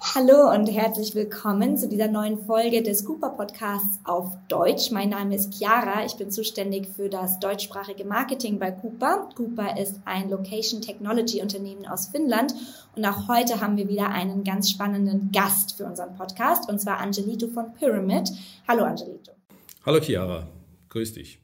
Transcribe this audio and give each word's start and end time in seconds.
Hallo 0.00 0.54
und 0.54 0.66
herzlich 0.66 1.16
willkommen 1.16 1.76
zu 1.76 1.88
dieser 1.88 2.06
neuen 2.06 2.38
Folge 2.46 2.82
des 2.84 3.04
Cooper 3.04 3.30
Podcasts 3.30 3.98
auf 4.04 4.30
Deutsch. 4.46 4.92
Mein 4.92 5.08
Name 5.08 5.34
ist 5.34 5.52
Chiara. 5.54 6.04
Ich 6.04 6.14
bin 6.14 6.30
zuständig 6.30 6.86
für 6.86 7.08
das 7.08 7.40
deutschsprachige 7.40 8.04
Marketing 8.04 8.60
bei 8.60 8.70
Cooper. 8.70 9.28
Cooper 9.34 9.76
ist 9.76 10.00
ein 10.04 10.30
Location 10.30 10.80
Technology 10.80 11.42
Unternehmen 11.42 11.84
aus 11.84 12.06
Finnland 12.06 12.54
und 12.94 13.04
auch 13.04 13.26
heute 13.26 13.60
haben 13.60 13.76
wir 13.76 13.88
wieder 13.88 14.08
einen 14.10 14.44
ganz 14.44 14.70
spannenden 14.70 15.32
Gast 15.32 15.76
für 15.76 15.84
unseren 15.84 16.14
Podcast 16.14 16.70
und 16.70 16.80
zwar 16.80 16.98
Angelito 16.98 17.48
von 17.48 17.74
Pyramid. 17.74 18.30
Hallo 18.68 18.84
Angelito. 18.84 19.32
Hallo 19.84 20.00
Chiara. 20.00 20.46
Grüß 20.90 21.14
dich. 21.14 21.40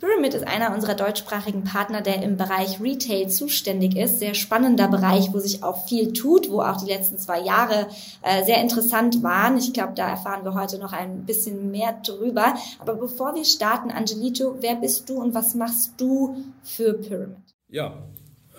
Pyramid 0.00 0.34
ist 0.34 0.46
einer 0.46 0.74
unserer 0.74 0.94
deutschsprachigen 0.94 1.64
Partner, 1.64 2.00
der 2.00 2.22
im 2.22 2.36
Bereich 2.36 2.80
Retail 2.80 3.28
zuständig 3.28 3.96
ist. 3.96 4.18
Sehr 4.18 4.34
spannender 4.34 4.88
Bereich, 4.88 5.32
wo 5.32 5.38
sich 5.38 5.62
auch 5.62 5.86
viel 5.86 6.12
tut, 6.12 6.50
wo 6.50 6.60
auch 6.60 6.76
die 6.76 6.92
letzten 6.92 7.18
zwei 7.18 7.40
Jahre 7.40 7.88
äh, 8.22 8.44
sehr 8.44 8.60
interessant 8.60 9.22
waren. 9.22 9.56
Ich 9.56 9.72
glaube, 9.72 9.92
da 9.94 10.08
erfahren 10.08 10.44
wir 10.44 10.54
heute 10.54 10.78
noch 10.78 10.92
ein 10.92 11.24
bisschen 11.24 11.70
mehr 11.70 11.98
drüber. 12.06 12.54
Aber 12.78 12.94
bevor 12.94 13.34
wir 13.34 13.44
starten, 13.44 13.90
Angelito, 13.90 14.56
wer 14.60 14.76
bist 14.76 15.08
du 15.08 15.20
und 15.20 15.34
was 15.34 15.54
machst 15.54 15.94
du 15.98 16.36
für 16.62 16.94
Pyramid? 16.94 17.36
Ja, 17.68 17.94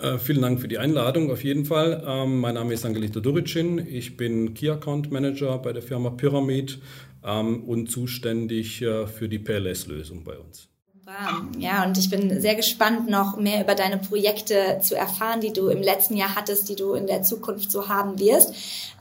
äh, 0.02 0.18
vielen 0.18 0.42
Dank 0.42 0.60
für 0.60 0.68
die 0.68 0.78
Einladung 0.78 1.32
auf 1.32 1.44
jeden 1.44 1.66
Fall. 1.66 2.04
Ähm, 2.06 2.40
mein 2.40 2.56
Name 2.56 2.74
ist 2.74 2.86
Angelito 2.86 3.20
Duricin. 3.20 3.78
Ich 3.78 4.18
bin 4.18 4.54
Key 4.54 4.70
Account 4.70 5.12
Manager 5.12 5.58
bei 5.60 5.72
der 5.72 5.82
Firma 5.82 6.10
Pyramid 6.10 6.80
ähm, 7.24 7.64
und 7.64 7.90
zuständig 7.90 8.82
äh, 8.82 9.08
für 9.08 9.30
die 9.30 9.40
PLS-Lösung 9.40 10.24
bei 10.24 10.38
uns. 10.38 10.70
Ja, 11.60 11.86
und 11.86 11.98
ich 11.98 12.10
bin 12.10 12.42
sehr 12.42 12.56
gespannt, 12.56 13.10
noch 13.10 13.38
mehr 13.38 13.62
über 13.62 13.76
deine 13.76 13.98
Projekte 13.98 14.80
zu 14.82 14.96
erfahren, 14.96 15.40
die 15.40 15.54
du 15.54 15.68
im 15.68 15.82
letzten 15.82 16.18
Jahr 16.18 16.36
hattest, 16.36 16.68
die 16.68 16.76
du 16.76 16.94
in 16.94 17.08
der 17.08 17.22
Zukunft 17.22 17.72
so 17.72 17.90
haben 17.90 18.20
wirst. 18.20 18.54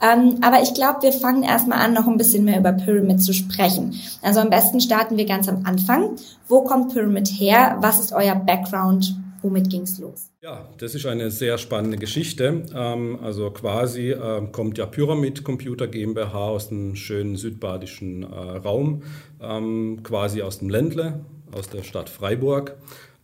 Ähm, 0.03 0.39
aber 0.43 0.63
ich 0.63 0.75
glaube, 0.75 1.03
wir 1.03 1.13
fangen 1.13 1.43
erstmal 1.43 1.79
an, 1.79 1.95
noch 1.95 2.07
ein 2.07 2.19
bisschen 2.19 2.45
mehr 2.45 2.59
über 2.59 2.73
Pyramid 2.73 3.23
zu 3.23 3.33
sprechen. 3.33 3.99
Also 4.23 4.41
am 4.41 4.51
besten 4.51 4.81
starten 4.81 5.17
wir 5.17 5.25
ganz 5.25 5.49
am 5.49 5.65
Anfang. 5.65 6.17
Wo 6.47 6.63
kommt 6.63 6.93
Pyramid 6.93 7.29
her? 7.29 7.79
Was 7.81 8.01
ist 8.01 8.13
euer 8.13 8.35
Background? 8.35 9.17
Womit 9.43 9.69
ging's 9.69 9.99
los? 9.99 10.31
Ja, 10.43 10.69
das 10.79 10.95
ist 10.95 11.05
eine 11.05 11.31
sehr 11.31 11.59
spannende 11.59 11.99
Geschichte. 11.99 12.65
Ähm, 12.75 13.19
also 13.23 13.51
quasi 13.51 14.13
ähm, 14.13 14.53
kommt 14.53 14.79
ja 14.79 14.87
Pyramid 14.87 15.45
Computer 15.45 15.87
GmbH 15.87 16.49
aus 16.49 16.69
dem 16.69 16.97
schönen 16.97 17.37
südbadischen 17.37 18.23
äh, 18.23 18.27
Raum, 18.27 19.03
ähm, 19.43 20.01
quasi 20.03 20.41
aus 20.41 20.61
dem 20.61 20.71
Ländle, 20.71 21.25
aus 21.55 21.69
der 21.69 21.83
Stadt 21.83 22.09
Freiburg. 22.09 22.77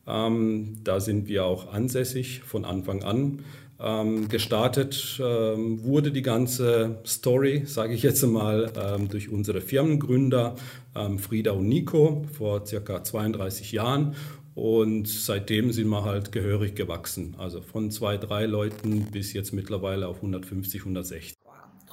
Ähm, 0.06 0.78
da 0.82 1.00
sind 1.00 1.28
wir 1.28 1.44
auch 1.44 1.72
ansässig 1.72 2.40
von 2.40 2.64
Anfang 2.64 3.02
an. 3.02 3.44
Ähm, 3.82 4.28
gestartet 4.28 5.18
ähm, 5.24 5.82
wurde 5.84 6.12
die 6.12 6.22
ganze 6.22 6.98
Story, 7.06 7.62
sage 7.64 7.94
ich 7.94 8.02
jetzt 8.02 8.22
mal, 8.26 8.70
ähm, 8.76 9.08
durch 9.08 9.30
unsere 9.30 9.62
Firmengründer 9.62 10.54
ähm, 10.94 11.18
Frieda 11.18 11.52
und 11.52 11.68
Nico 11.68 12.26
vor 12.32 12.66
circa 12.66 13.02
32 13.02 13.72
Jahren. 13.72 14.14
Und 14.54 15.08
seitdem 15.08 15.72
sind 15.72 15.88
wir 15.88 16.04
halt 16.04 16.32
gehörig 16.32 16.74
gewachsen. 16.74 17.36
Also 17.38 17.62
von 17.62 17.90
zwei, 17.90 18.18
drei 18.18 18.44
Leuten 18.44 19.06
bis 19.10 19.32
jetzt 19.32 19.52
mittlerweile 19.52 20.08
auf 20.08 20.16
150, 20.16 20.82
160 20.82 21.39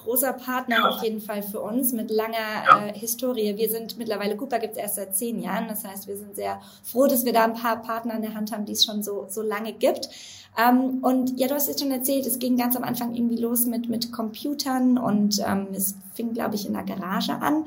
großer 0.08 0.34
Partner 0.34 0.90
auf 0.90 1.04
jeden 1.04 1.20
Fall 1.20 1.44
für 1.44 1.60
uns 1.60 1.92
mit 1.92 2.10
langer 2.10 2.88
äh, 2.88 2.98
Historie. 2.98 3.58
Wir 3.58 3.70
sind 3.70 3.98
mittlerweile, 3.98 4.38
Cooper 4.38 4.60
gibt 4.60 4.74
es 4.74 4.80
erst 4.80 4.96
seit 4.96 5.16
zehn 5.18 5.42
Jahren. 5.42 5.68
Das 5.68 5.84
heißt, 5.84 6.08
wir 6.08 6.16
sind 6.16 6.36
sehr 6.36 6.62
froh, 6.84 7.08
dass 7.08 7.26
wir 7.26 7.34
da 7.34 7.44
ein 7.44 7.54
paar 7.54 7.82
Partner 7.82 8.16
in 8.16 8.22
der 8.22 8.34
Hand 8.34 8.54
haben, 8.54 8.66
die 8.66 8.72
es 8.72 8.86
schon 8.86 9.04
so, 9.04 9.26
so 9.30 9.42
lange 9.42 9.74
gibt. 9.74 10.10
Ähm, 10.58 11.00
und 11.02 11.38
ja, 11.38 11.48
du 11.48 11.56
hast 11.56 11.68
jetzt 11.68 11.82
schon 11.82 11.92
erzählt, 11.92 12.26
es 12.26 12.40
ging 12.40 12.56
ganz 12.56 12.78
am 12.78 12.84
Anfang 12.84 13.14
irgendwie 13.14 13.36
los 13.36 13.66
mit, 13.66 13.90
mit 13.90 14.14
Computern 14.14 14.98
und 14.98 15.40
ähm, 15.46 15.68
es 15.74 15.96
fing, 16.14 16.34
glaube 16.34 16.56
ich, 16.56 16.66
in 16.66 16.74
der 16.74 16.84
Garage 16.84 17.34
an. 17.34 17.66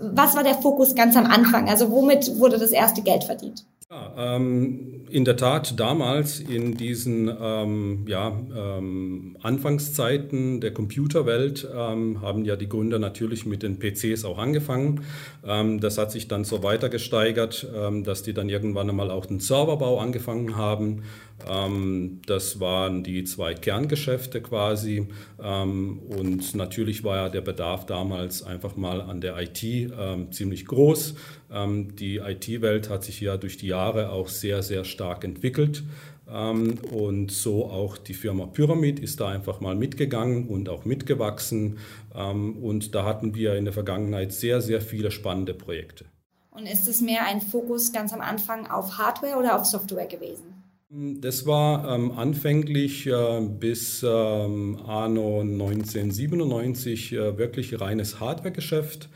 Was 0.00 0.34
war 0.34 0.44
der 0.44 0.54
Fokus 0.54 0.94
ganz 0.94 1.16
am 1.16 1.26
Anfang? 1.26 1.68
Also 1.68 1.90
womit 1.90 2.38
wurde 2.38 2.58
das 2.58 2.70
erste 2.70 3.02
Geld 3.02 3.24
verdient? 3.24 3.66
Ja, 3.90 4.36
ähm, 4.36 4.97
in 5.10 5.24
der 5.24 5.36
Tat 5.36 5.78
damals 5.78 6.40
in 6.40 6.76
diesen 6.76 7.30
ähm, 7.40 8.04
ja, 8.06 8.28
ähm, 8.28 9.36
Anfangszeiten 9.42 10.60
der 10.60 10.72
Computerwelt 10.72 11.66
ähm, 11.74 12.20
haben 12.20 12.44
ja 12.44 12.56
die 12.56 12.68
Gründer 12.68 12.98
natürlich 12.98 13.46
mit 13.46 13.62
den 13.62 13.78
PCs 13.78 14.24
auch 14.24 14.38
angefangen. 14.38 15.02
Ähm, 15.46 15.80
das 15.80 15.98
hat 15.98 16.12
sich 16.12 16.28
dann 16.28 16.44
so 16.44 16.62
weiter 16.62 16.88
gesteigert, 16.88 17.66
ähm, 17.74 18.04
dass 18.04 18.22
die 18.22 18.34
dann 18.34 18.48
irgendwann 18.48 18.88
einmal 18.88 19.10
auch 19.10 19.26
den 19.26 19.40
Serverbau 19.40 19.98
angefangen 19.98 20.56
haben. 20.56 21.02
Das 21.46 22.60
waren 22.60 23.04
die 23.04 23.24
zwei 23.24 23.54
Kerngeschäfte 23.54 24.40
quasi. 24.40 25.08
und 25.38 26.54
natürlich 26.54 27.04
war 27.04 27.16
ja 27.16 27.28
der 27.28 27.40
Bedarf 27.42 27.86
damals 27.86 28.42
einfach 28.42 28.76
mal 28.76 29.00
an 29.00 29.20
der 29.20 29.36
IT 29.38 29.64
ziemlich 30.32 30.66
groß. 30.66 31.14
Ähm, 31.50 31.96
die 31.96 32.18
IT-Welt 32.18 32.90
hat 32.90 33.04
sich 33.04 33.20
ja 33.20 33.36
durch 33.36 33.56
die 33.56 33.68
Jahre 33.68 34.10
auch 34.10 34.28
sehr, 34.28 34.62
sehr 34.62 34.84
stark 34.84 35.24
entwickelt. 35.24 35.82
Ähm, 36.30 36.78
und 36.92 37.30
so 37.32 37.66
auch 37.66 37.96
die 37.96 38.14
Firma 38.14 38.46
Pyramid 38.46 39.00
ist 39.00 39.20
da 39.20 39.28
einfach 39.28 39.60
mal 39.60 39.74
mitgegangen 39.74 40.48
und 40.48 40.68
auch 40.68 40.84
mitgewachsen. 40.84 41.78
Ähm, 42.14 42.56
und 42.62 42.94
da 42.94 43.04
hatten 43.04 43.34
wir 43.34 43.54
in 43.54 43.64
der 43.64 43.74
Vergangenheit 43.74 44.32
sehr, 44.32 44.60
sehr 44.60 44.80
viele 44.80 45.10
spannende 45.10 45.54
Projekte. 45.54 46.04
Und 46.50 46.66
ist 46.66 46.88
es 46.88 47.00
mehr 47.00 47.24
ein 47.24 47.40
Fokus 47.40 47.92
ganz 47.92 48.12
am 48.12 48.20
Anfang 48.20 48.66
auf 48.66 48.98
Hardware 48.98 49.36
oder 49.36 49.58
auf 49.58 49.64
Software 49.64 50.06
gewesen? 50.06 50.47
Das 50.90 51.44
war 51.44 51.94
ähm, 51.94 52.12
anfänglich 52.12 53.06
äh, 53.06 53.40
bis 53.42 54.02
ähm, 54.02 54.78
anno 54.86 55.40
1997 55.40 57.12
äh, 57.12 57.36
wirklich 57.36 57.78
reines 57.78 58.20
Hardwaregeschäft. 58.20 59.10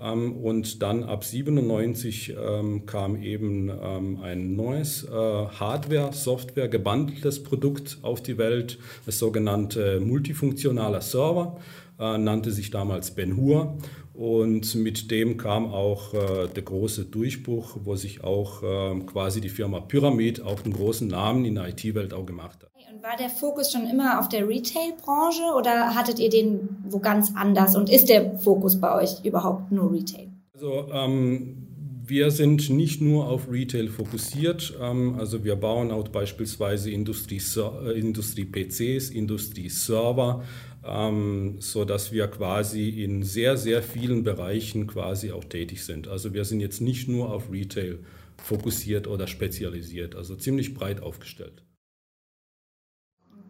Ähm, 0.00 0.36
und 0.36 0.80
dann 0.80 1.04
ab 1.04 1.24
97 1.24 2.34
ähm, 2.34 2.86
kam 2.86 3.22
eben 3.22 3.68
ähm, 3.68 4.20
ein 4.22 4.56
neues 4.56 5.04
äh, 5.04 5.10
Hardware, 5.10 6.14
Software, 6.14 6.68
gebandeltes 6.68 7.42
Produkt 7.42 7.98
auf 8.00 8.22
die 8.22 8.38
Welt, 8.38 8.78
das 9.04 9.18
sogenannte 9.18 10.00
multifunktionaler 10.00 11.02
Server, 11.02 11.58
äh, 12.00 12.16
nannte 12.16 12.52
sich 12.52 12.70
damals 12.70 13.10
Ben 13.10 13.36
Hur. 13.36 13.76
Und 14.18 14.74
mit 14.74 15.12
dem 15.12 15.36
kam 15.36 15.72
auch 15.72 16.12
äh, 16.12 16.48
der 16.48 16.64
große 16.64 17.04
Durchbruch, 17.04 17.76
wo 17.84 17.94
sich 17.94 18.24
auch 18.24 18.64
äh, 18.64 18.98
quasi 19.06 19.40
die 19.40 19.48
Firma 19.48 19.78
Pyramid 19.78 20.42
auch 20.42 20.64
einen 20.64 20.74
großen 20.74 21.06
Namen 21.06 21.44
in 21.44 21.54
der 21.54 21.68
IT-Welt 21.68 22.12
auch 22.12 22.26
gemacht 22.26 22.58
hat. 22.64 22.70
Und 22.92 23.00
war 23.00 23.16
der 23.16 23.28
Fokus 23.28 23.70
schon 23.70 23.88
immer 23.88 24.18
auf 24.18 24.28
der 24.28 24.48
Retail-Branche 24.48 25.54
oder 25.56 25.94
hattet 25.94 26.18
ihr 26.18 26.30
den 26.30 26.68
wo 26.88 26.98
ganz 26.98 27.30
anders? 27.36 27.76
Und 27.76 27.90
ist 27.90 28.08
der 28.08 28.36
Fokus 28.40 28.80
bei 28.80 28.92
euch 28.92 29.24
überhaupt 29.24 29.70
nur 29.70 29.92
Retail? 29.92 30.32
Also 30.52 30.88
ähm, 30.92 31.67
wir 32.08 32.30
sind 32.30 32.70
nicht 32.70 33.00
nur 33.00 33.28
auf 33.28 33.50
Retail 33.50 33.88
fokussiert. 33.88 34.74
Ähm, 34.80 35.16
also 35.18 35.44
wir 35.44 35.56
bauen 35.56 35.90
auch 35.90 36.08
beispielsweise 36.08 36.90
Industrie-PCs, 36.90 37.90
Industrie 37.94 39.18
Industrie-Server, 39.18 40.44
ähm, 40.84 41.56
so 41.60 41.84
dass 41.84 42.12
wir 42.12 42.26
quasi 42.28 42.88
in 43.02 43.22
sehr, 43.22 43.56
sehr 43.56 43.82
vielen 43.82 44.24
Bereichen 44.24 44.86
quasi 44.86 45.32
auch 45.32 45.44
tätig 45.44 45.84
sind. 45.84 46.08
Also 46.08 46.32
wir 46.32 46.44
sind 46.44 46.60
jetzt 46.60 46.80
nicht 46.80 47.08
nur 47.08 47.32
auf 47.32 47.50
Retail 47.52 47.98
fokussiert 48.42 49.06
oder 49.06 49.26
spezialisiert, 49.26 50.14
also 50.14 50.36
ziemlich 50.36 50.74
breit 50.74 51.02
aufgestellt. 51.02 51.62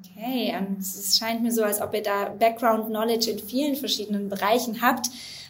Okay, 0.01 0.55
und 0.59 0.81
es 0.81 1.17
scheint 1.19 1.43
mir 1.43 1.53
so, 1.53 1.63
als 1.63 1.81
ob 1.81 1.95
ihr 1.95 2.03
da 2.03 2.31
Background 2.31 2.87
Knowledge 2.87 3.31
in 3.31 3.39
vielen 3.39 3.77
verschiedenen 3.77 4.29
Bereichen 4.29 4.81
habt. 4.81 5.09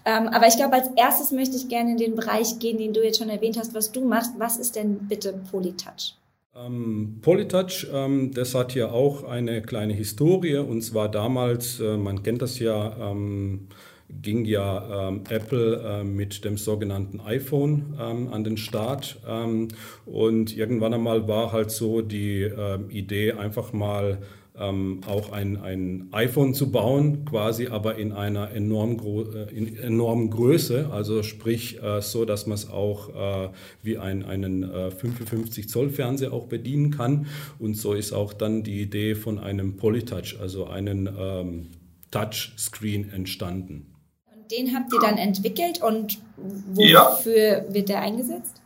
Ähm, 0.08 0.28
aber 0.28 0.46
ich 0.46 0.56
glaube, 0.56 0.72
als 0.72 0.88
erstes 0.96 1.32
möchte 1.32 1.56
ich 1.56 1.68
gerne 1.68 1.90
in 1.90 1.98
den 1.98 2.16
Bereich 2.16 2.58
gehen, 2.58 2.78
den 2.78 2.94
du 2.94 3.04
jetzt 3.04 3.18
schon 3.18 3.28
erwähnt 3.28 3.58
hast, 3.58 3.74
was 3.74 3.92
du 3.92 4.06
machst. 4.06 4.32
Was 4.38 4.56
ist 4.56 4.74
denn 4.74 5.00
bitte 5.06 5.38
Polytouch? 5.50 6.14
Ähm, 6.56 7.18
Polytouch, 7.20 7.86
ähm, 7.92 8.32
das 8.32 8.54
hat 8.54 8.74
ja 8.74 8.90
auch 8.90 9.24
eine 9.24 9.60
kleine 9.60 9.92
Historie 9.92 10.56
und 10.56 10.80
zwar 10.80 11.10
damals, 11.10 11.78
äh, 11.78 11.98
man 11.98 12.22
kennt 12.22 12.40
das 12.40 12.58
ja, 12.58 13.10
ähm, 13.10 13.68
ging 14.08 14.46
ja 14.46 15.08
ähm, 15.08 15.24
Apple 15.28 15.82
äh, 16.00 16.04
mit 16.04 16.42
dem 16.42 16.56
sogenannten 16.56 17.20
iPhone 17.20 17.94
ähm, 18.00 18.32
an 18.32 18.44
den 18.44 18.56
Start. 18.56 19.18
Ähm, 19.28 19.68
und 20.06 20.56
irgendwann 20.56 20.94
einmal 20.94 21.28
war 21.28 21.52
halt 21.52 21.70
so 21.70 22.00
die 22.00 22.50
Idee, 22.88 23.32
einfach 23.32 23.74
mal 23.74 24.18
ähm, 24.60 25.00
auch 25.06 25.32
ein, 25.32 25.56
ein 25.56 26.08
iPhone 26.12 26.54
zu 26.54 26.70
bauen, 26.70 27.24
quasi 27.24 27.68
aber 27.68 27.96
in 27.96 28.12
einer 28.12 28.50
enorm 28.50 28.98
äh, 29.34 29.54
in 29.54 29.76
enormen 29.76 30.30
Größe, 30.30 30.90
also 30.92 31.22
sprich 31.22 31.82
äh, 31.82 32.00
so, 32.00 32.24
dass 32.24 32.46
man 32.46 32.54
es 32.54 32.68
auch 32.68 33.08
äh, 33.14 33.48
wie 33.82 33.98
ein, 33.98 34.24
einen 34.24 34.62
äh, 34.62 34.90
55 34.90 35.68
Zoll 35.68 35.90
Fernseher 35.90 36.32
auch 36.32 36.46
bedienen 36.46 36.90
kann. 36.90 37.26
Und 37.58 37.74
so 37.74 37.94
ist 37.94 38.12
auch 38.12 38.32
dann 38.32 38.62
die 38.62 38.80
Idee 38.82 39.14
von 39.14 39.38
einem 39.38 39.76
Polytouch, 39.76 40.38
also 40.40 40.66
einen 40.66 41.08
ähm, 41.18 41.66
Touchscreen 42.10 43.12
entstanden. 43.12 43.94
Und 44.34 44.50
den 44.50 44.74
habt 44.74 44.92
ihr 44.92 45.00
dann 45.00 45.18
entwickelt 45.18 45.82
und 45.82 46.18
wofür 46.36 47.36
ja. 47.36 47.64
wird 47.74 47.88
der 47.88 48.00
eingesetzt? 48.00 48.62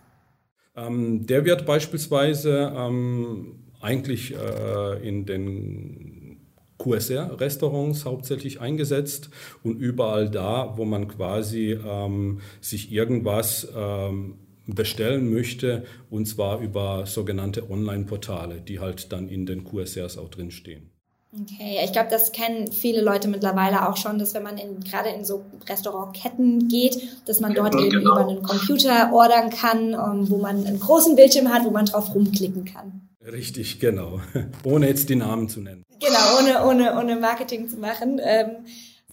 Ähm, 0.75 1.27
der 1.27 1.45
wird 1.45 1.67
beispielsweise 1.67 2.73
ähm, 2.75 3.62
eigentlich 3.83 4.35
äh, 4.35 5.07
in 5.07 5.27
den 5.27 6.39
QSR-Restaurants 6.79 8.05
hauptsächlich 8.05 8.61
eingesetzt 8.61 9.31
und 9.63 9.79
überall 9.79 10.31
da, 10.31 10.75
wo 10.77 10.85
man 10.85 11.09
quasi 11.09 11.73
ähm, 11.73 12.41
sich 12.61 12.91
irgendwas 12.91 13.69
ähm, 13.77 14.39
bestellen 14.67 15.33
möchte, 15.33 15.85
und 16.11 16.27
zwar 16.27 16.61
über 16.61 17.07
sogenannte 17.07 17.69
Online-Portale, 17.71 18.61
die 18.61 18.81
halt 18.81 19.13
dann 19.13 19.29
in 19.29 19.47
den 19.47 19.65
QSRs 19.65 20.19
auch 20.19 20.29
drinstehen. 20.29 20.91
Okay, 21.35 21.81
ich 21.83 21.93
glaube, 21.93 22.11
das 22.11 22.31
kennen 22.33 22.71
viele 22.71 23.01
Leute 23.01 23.27
mittlerweile 23.27 23.89
auch 23.89 23.97
schon, 23.97 24.19
dass 24.19 24.35
wenn 24.35 24.43
man 24.43 24.59
in, 24.59 24.81
gerade 24.81 25.09
in 25.09 25.25
so 25.25 25.47
Restaurantketten 25.67 26.69
geht, 26.69 26.99
dass 27.25 27.41
man 27.41 27.55
dort 27.55 27.75
eben 27.75 27.89
genau. 27.89 28.13
über 28.13 28.29
einen 28.29 28.43
Computer 28.43 29.11
ordern 29.15 29.49
kann, 29.49 29.95
um, 29.95 30.21
ähm, 30.21 30.31
wo 30.31 30.37
man 30.37 30.67
einen 30.67 30.79
großen 30.79 31.17
Bildschirm 31.17 31.49
hat, 31.49 31.65
wo 31.65 31.71
man 31.71 31.87
drauf 31.87 32.15
rumklicken 32.15 32.67
kann. 32.67 33.02
Richtig, 33.31 33.79
genau. 33.79 34.21
Ohne 34.65 34.89
jetzt 34.89 35.09
die 35.09 35.17
Namen 35.17 35.49
zu 35.49 35.61
nennen. 35.61 35.85
Genau, 36.01 36.41
ohne, 36.41 36.67
ohne, 36.67 36.99
ohne 36.99 37.17
Marketing 37.17 37.69
zu 37.69 37.77
machen. 37.77 38.21
Ähm, 38.23 38.67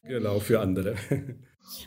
genau, 0.04 0.40
für 0.40 0.60
andere. 0.60 0.96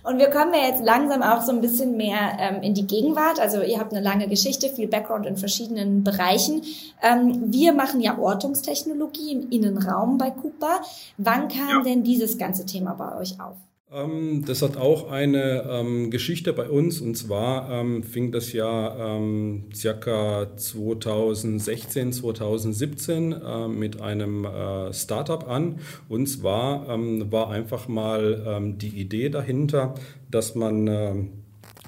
Und 0.05 0.19
wir 0.19 0.31
kommen 0.31 0.55
ja 0.55 0.69
jetzt 0.69 0.85
langsam 0.85 1.23
auch 1.23 1.43
so 1.43 1.51
ein 1.51 1.61
bisschen 1.61 1.97
mehr 1.97 2.37
ähm, 2.39 2.63
in 2.63 2.75
die 2.75 2.87
Gegenwart. 2.87 3.41
Also 3.41 3.63
ihr 3.63 3.81
habt 3.81 3.93
eine 3.93 4.03
lange 4.03 4.29
Geschichte, 4.29 4.69
viel 4.69 4.87
Background 4.87 5.27
in 5.27 5.37
verschiedenen 5.37 6.05
Bereichen. 6.05 6.63
Ähm, 7.03 7.53
wir 7.53 7.73
machen 7.73 8.01
ja 8.01 8.17
Ortungstechnologie 8.17 9.33
im 9.33 9.51
Innenraum 9.51 10.19
bei 10.19 10.31
Cooper. 10.31 10.83
Wann 11.17 11.49
kam 11.49 11.69
ja. 11.69 11.83
denn 11.83 12.05
dieses 12.05 12.39
ganze 12.39 12.65
Thema 12.65 12.95
bei 12.95 13.17
euch 13.19 13.41
auf? 13.41 13.57
Ähm, 13.95 14.45
das 14.47 14.63
hat 14.63 14.77
auch 14.77 15.11
eine 15.11 15.65
ähm, 15.69 16.11
Geschichte 16.11 16.53
bei 16.53 16.69
uns. 16.69 17.01
Und 17.01 17.17
zwar 17.17 17.71
ähm, 17.71 18.03
fing 18.03 18.33
das 18.33 18.53
Jahr 18.53 18.99
ähm, 18.99 19.65
circa 19.75 20.57
2016, 20.57 22.13
2017 22.13 23.33
äh, 23.33 23.69
mit 23.69 24.01
einem 24.01 24.45
äh, 24.45 24.93
Startup 24.93 25.47
an. 25.49 25.81
Und 26.09 26.27
zwar 26.27 26.89
ähm, 26.89 27.31
war 27.31 27.51
einfach 27.51 27.89
mal 27.89 28.43
ähm, 28.47 28.79
die 28.79 29.01
Idee 29.01 29.29
dahinter, 29.29 29.95
dass 30.31 30.55
man 30.55 30.87
äh, 30.89 31.15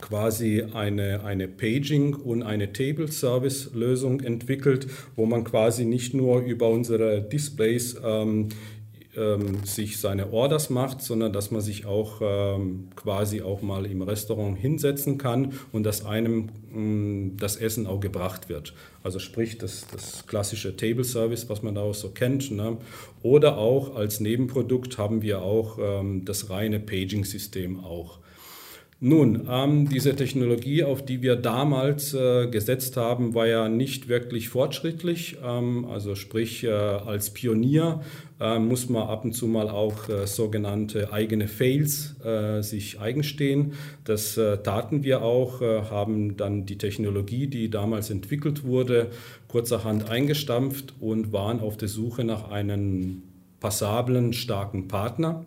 quasi 0.03 0.63
eine, 0.75 1.25
eine 1.25 1.49
Paging- 1.49 2.15
und 2.15 2.43
eine 2.43 2.75
Table-Service-Lösung 2.75 4.21
entwickelt, 4.21 4.87
wo 5.17 5.25
man 5.25 5.45
quasi 5.45 5.87
nicht 5.87 6.13
nur 6.13 6.41
über 6.43 6.69
unsere 6.69 7.23
Displays 7.23 7.97
ähm, 8.05 8.49
ähm, 9.17 9.65
sich 9.65 9.99
seine 9.99 10.33
Orders 10.33 10.71
macht, 10.71 11.03
sondern 11.03 11.33
dass 11.33 11.51
man 11.51 11.61
sich 11.61 11.87
auch 11.87 12.21
ähm, 12.23 12.89
quasi 12.97 13.43
auch 13.43 13.63
mal 13.63 13.87
im 13.87 14.03
Restaurant 14.03 14.59
hinsetzen 14.59 15.19
kann 15.19 15.53
und 15.73 15.85
dass 15.85 16.05
einem 16.05 16.51
ähm, 16.75 17.37
das 17.39 17.57
Essen 17.57 17.87
auch 17.87 18.01
gebracht 18.01 18.49
wird. 18.49 18.75
Also 19.03 19.19
sprich 19.19 19.59
das, 19.59 19.87
das 19.93 20.27
klassische 20.27 20.77
Table 20.77 21.05
Service, 21.05 21.49
was 21.49 21.63
man 21.63 21.75
da 21.75 21.83
auch 21.83 21.95
so 21.95 22.11
kennt. 22.11 22.51
Ne? 22.51 22.79
Oder 23.23 23.59
auch 23.59 23.97
als 23.97 24.21
Nebenprodukt 24.21 24.99
haben 24.99 25.23
wir 25.23 25.43
auch 25.43 25.79
ähm, 25.81 26.25
das 26.25 26.51
reine 26.51 26.81
Paging-System 26.81 27.85
auch. 27.85 28.19
Nun, 29.01 29.47
ähm, 29.51 29.89
diese 29.89 30.15
Technologie, 30.15 30.85
auf 30.85 31.05
die 31.05 31.21
wir 31.21 31.37
damals 31.37 32.15
äh, 32.15 32.47
gesetzt 32.47 32.97
haben, 32.97 33.35
war 33.35 33.47
ja 33.47 33.69
nicht 33.69 34.09
wirklich 34.09 34.49
fortschrittlich. 34.49 35.37
Ähm, 35.45 35.85
also 35.85 36.15
sprich, 36.15 36.65
äh, 36.65 36.71
als 36.71 37.31
Pionier 37.31 38.01
äh, 38.41 38.59
muss 38.59 38.89
man 38.89 39.09
ab 39.09 39.25
und 39.25 39.33
zu 39.33 39.47
mal 39.47 39.69
auch 39.69 40.09
äh, 40.09 40.27
sogenannte 40.27 41.13
eigene 41.13 41.49
Fails 41.49 42.17
äh, 42.25 42.63
sich 42.63 43.01
eigenstehen. 43.01 43.73
Das 44.05 44.39
äh, 44.39 44.59
taten 44.59 45.03
wir 45.03 45.23
auch, 45.23 45.61
haben 45.61 46.37
dann 46.37 46.65
die 46.65 46.79
Technologie, 46.79 47.47
die 47.47 47.71
damals 47.71 48.11
entwickelt 48.11 48.65
wurde, 48.65 49.09
kurzerhand 49.49 50.09
eingestampft 50.09 50.95
und 51.01 51.33
waren 51.33 51.61
auf 51.61 51.77
der 51.77 51.89
Suche 51.89 52.25
nach 52.25 52.51
einem 52.51 53.23
passablen, 53.61 54.33
starken 54.33 54.89
Partner. 54.89 55.45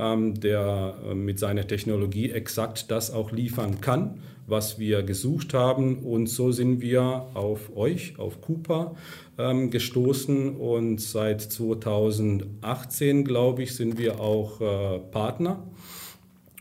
Ähm, 0.00 0.40
der 0.40 0.94
äh, 1.04 1.14
mit 1.14 1.38
seiner 1.38 1.66
Technologie 1.66 2.30
exakt 2.30 2.90
das 2.90 3.10
auch 3.10 3.32
liefern 3.32 3.82
kann, 3.82 4.22
was 4.46 4.78
wir 4.78 5.02
gesucht 5.02 5.52
haben. 5.52 5.98
Und 5.98 6.28
so 6.28 6.52
sind 6.52 6.80
wir 6.80 7.26
auf 7.34 7.76
euch, 7.76 8.18
auf 8.18 8.40
Cooper 8.40 8.94
ähm, 9.36 9.70
gestoßen. 9.70 10.56
Und 10.56 11.02
seit 11.02 11.42
2018, 11.42 13.24
glaube 13.26 13.62
ich, 13.62 13.74
sind 13.74 13.98
wir 13.98 14.20
auch 14.20 14.60
äh, 14.62 15.00
Partner 15.00 15.62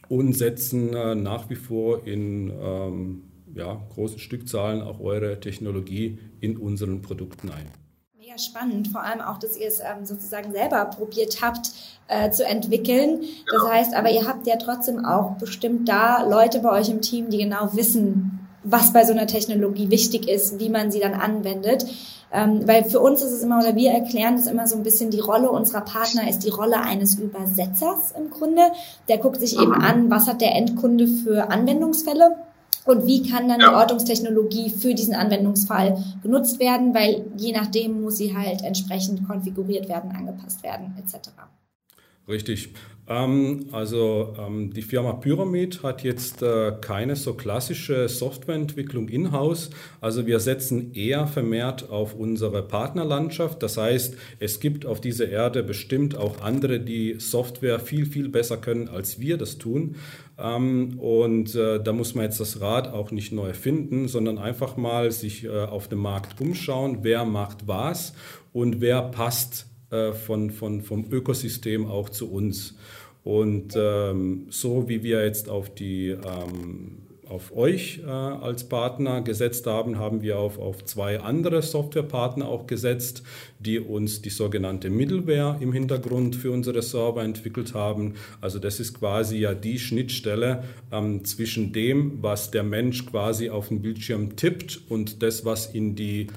und 0.09 0.33
setzen 0.33 0.93
äh, 0.93 1.15
nach 1.15 1.49
wie 1.49 1.55
vor 1.55 2.05
in 2.05 2.51
ähm, 2.61 3.21
ja, 3.55 3.81
großen 3.93 4.19
Stückzahlen 4.19 4.81
auch 4.81 4.99
eure 4.99 5.39
Technologie 5.39 6.17
in 6.41 6.57
unseren 6.57 7.01
Produkten 7.01 7.49
ein 7.51 7.67
spannend, 8.37 8.89
vor 8.89 9.03
allem 9.03 9.21
auch, 9.21 9.39
dass 9.39 9.57
ihr 9.57 9.67
es 9.67 9.79
ähm, 9.79 10.05
sozusagen 10.05 10.51
selber 10.51 10.85
probiert 10.85 11.41
habt 11.41 11.71
äh, 12.07 12.31
zu 12.31 12.45
entwickeln. 12.45 13.21
Das 13.51 13.61
genau. 13.61 13.73
heißt, 13.73 13.93
aber 13.95 14.11
ihr 14.11 14.27
habt 14.27 14.47
ja 14.47 14.57
trotzdem 14.57 15.05
auch 15.05 15.31
bestimmt 15.37 15.87
da 15.87 16.23
Leute 16.23 16.59
bei 16.59 16.71
euch 16.79 16.89
im 16.89 17.01
Team, 17.01 17.29
die 17.29 17.37
genau 17.37 17.69
wissen, 17.73 18.47
was 18.63 18.93
bei 18.93 19.05
so 19.05 19.13
einer 19.13 19.27
Technologie 19.27 19.89
wichtig 19.89 20.27
ist, 20.27 20.59
wie 20.59 20.69
man 20.69 20.91
sie 20.91 20.99
dann 20.99 21.13
anwendet. 21.13 21.85
Ähm, 22.31 22.67
weil 22.67 22.83
für 22.83 22.99
uns 22.99 23.23
ist 23.23 23.31
es 23.31 23.41
immer, 23.41 23.59
oder 23.59 23.75
wir 23.75 23.91
erklären 23.91 24.35
das 24.35 24.45
immer 24.45 24.67
so 24.67 24.75
ein 24.75 24.83
bisschen, 24.83 25.09
die 25.09 25.19
Rolle 25.19 25.49
unserer 25.49 25.81
Partner 25.81 26.29
ist 26.29 26.39
die 26.39 26.49
Rolle 26.49 26.79
eines 26.79 27.15
Übersetzers 27.15 28.11
im 28.15 28.29
Grunde. 28.29 28.61
Der 29.07 29.17
guckt 29.17 29.39
sich 29.39 29.59
eben 29.59 29.73
an, 29.73 30.11
was 30.11 30.27
hat 30.27 30.41
der 30.41 30.55
Endkunde 30.55 31.07
für 31.07 31.49
Anwendungsfälle 31.49 32.35
und 32.89 33.05
wie 33.05 33.29
kann 33.29 33.47
dann 33.47 33.59
ja. 33.59 33.69
die 33.69 33.75
Ortungstechnologie 33.75 34.69
für 34.69 34.93
diesen 34.93 35.13
Anwendungsfall 35.13 36.03
genutzt 36.23 36.59
werden, 36.59 36.93
weil 36.93 37.25
je 37.37 37.51
nachdem 37.51 38.01
muss 38.01 38.17
sie 38.17 38.35
halt 38.35 38.63
entsprechend 38.63 39.27
konfiguriert 39.27 39.87
werden, 39.87 40.11
angepasst 40.11 40.63
werden 40.63 40.95
etc. 40.97 41.29
Richtig. 42.27 42.69
Ähm, 43.09 43.65
also 43.71 44.35
ähm, 44.37 44.71
die 44.71 44.83
Firma 44.83 45.13
Pyramid 45.13 45.81
hat 45.81 46.03
jetzt 46.03 46.43
äh, 46.43 46.73
keine 46.79 47.15
so 47.15 47.33
klassische 47.33 48.07
Softwareentwicklung 48.07 49.09
in-house. 49.09 49.71
Also 49.99 50.27
wir 50.27 50.39
setzen 50.39 50.93
eher 50.93 51.25
vermehrt 51.25 51.89
auf 51.89 52.13
unsere 52.13 52.61
Partnerlandschaft. 52.61 53.63
Das 53.63 53.77
heißt, 53.77 54.15
es 54.37 54.59
gibt 54.59 54.85
auf 54.85 55.01
dieser 55.01 55.27
Erde 55.27 55.63
bestimmt 55.63 56.15
auch 56.15 56.41
andere, 56.41 56.79
die 56.79 57.15
Software 57.17 57.79
viel, 57.79 58.05
viel 58.05 58.29
besser 58.29 58.57
können, 58.57 58.87
als 58.87 59.19
wir 59.19 59.37
das 59.37 59.57
tun. 59.57 59.95
Ähm, 60.41 60.99
und 60.99 61.55
äh, 61.55 61.81
da 61.81 61.91
muss 61.91 62.15
man 62.15 62.25
jetzt 62.25 62.39
das 62.39 62.61
Rad 62.61 62.87
auch 62.87 63.11
nicht 63.11 63.31
neu 63.31 63.47
erfinden, 63.47 64.07
sondern 64.07 64.37
einfach 64.37 64.77
mal 64.77 65.11
sich 65.11 65.43
äh, 65.43 65.49
auf 65.49 65.87
dem 65.87 65.99
Markt 65.99 66.39
umschauen, 66.39 66.99
wer 67.01 67.25
macht 67.25 67.67
was 67.67 68.13
und 68.53 68.81
wer 68.81 69.01
passt 69.01 69.67
äh, 69.91 70.13
von, 70.13 70.49
von, 70.51 70.81
vom 70.81 71.11
Ökosystem 71.11 71.87
auch 71.87 72.09
zu 72.09 72.31
uns. 72.31 72.75
Und 73.23 73.73
ähm, 73.75 74.47
so 74.49 74.87
wie 74.87 75.03
wir 75.03 75.25
jetzt 75.25 75.49
auf 75.49 75.73
die 75.73 76.09
ähm, 76.09 77.08
auf 77.29 77.55
euch 77.55 78.01
äh, 78.05 78.09
als 78.09 78.67
Partner 78.67 79.21
gesetzt 79.21 79.67
haben, 79.67 79.99
haben 79.99 80.21
wir 80.21 80.39
auf, 80.39 80.57
auf 80.57 80.83
zwei 80.85 81.19
andere 81.19 81.61
Softwarepartner 81.61 82.47
auch 82.47 82.67
gesetzt, 82.67 83.23
die 83.59 83.79
uns 83.79 84.21
die 84.21 84.29
sogenannte 84.29 84.89
Middleware 84.89 85.57
im 85.61 85.71
Hintergrund 85.71 86.35
für 86.35 86.51
unsere 86.51 86.81
Server 86.81 87.23
entwickelt 87.23 87.73
haben. 87.73 88.15
Also 88.41 88.59
das 88.59 88.79
ist 88.79 88.99
quasi 88.99 89.37
ja 89.37 89.53
die 89.53 89.79
Schnittstelle 89.79 90.63
ähm, 90.91 91.23
zwischen 91.23 91.71
dem, 91.71 92.21
was 92.21 92.51
der 92.51 92.63
Mensch 92.63 93.05
quasi 93.05 93.49
auf 93.49 93.67
dem 93.67 93.81
Bildschirm 93.81 94.35
tippt 94.35 94.81
und 94.89 95.21
das, 95.21 95.45
was 95.45 95.67
in 95.67 95.95
die 95.95 96.27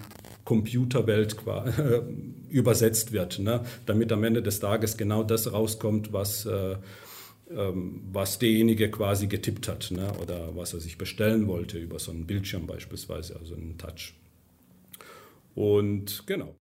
Computerwelt 0.44 1.37
übersetzt 2.49 3.12
wird, 3.12 3.38
ne? 3.38 3.61
damit 3.87 4.12
am 4.12 4.25
Ende 4.25 4.42
des 4.42 4.61
Tages 4.61 4.96
genau 4.96 5.22
das 5.22 5.52
rauskommt, 5.52 6.12
was, 6.12 6.46
äh, 6.46 6.76
was 7.54 8.38
derjenige 8.38 8.90
quasi 8.90 9.26
getippt 9.26 9.68
hat 9.68 9.90
ne? 9.90 10.12
oder 10.23 10.56
was 10.56 10.75
er 10.75 10.80
sich 10.80 10.99
bestellen 10.99 11.47
wollte 11.47 11.78
über 11.78 11.99
so 11.99 12.11
einen 12.11 12.26
Bildschirm 12.26 12.66
beispielsweise, 12.66 13.37
also 13.37 13.54
einen 13.54 13.78
Touch. 13.78 14.14
Und 15.54 16.25
genau. 16.26 16.54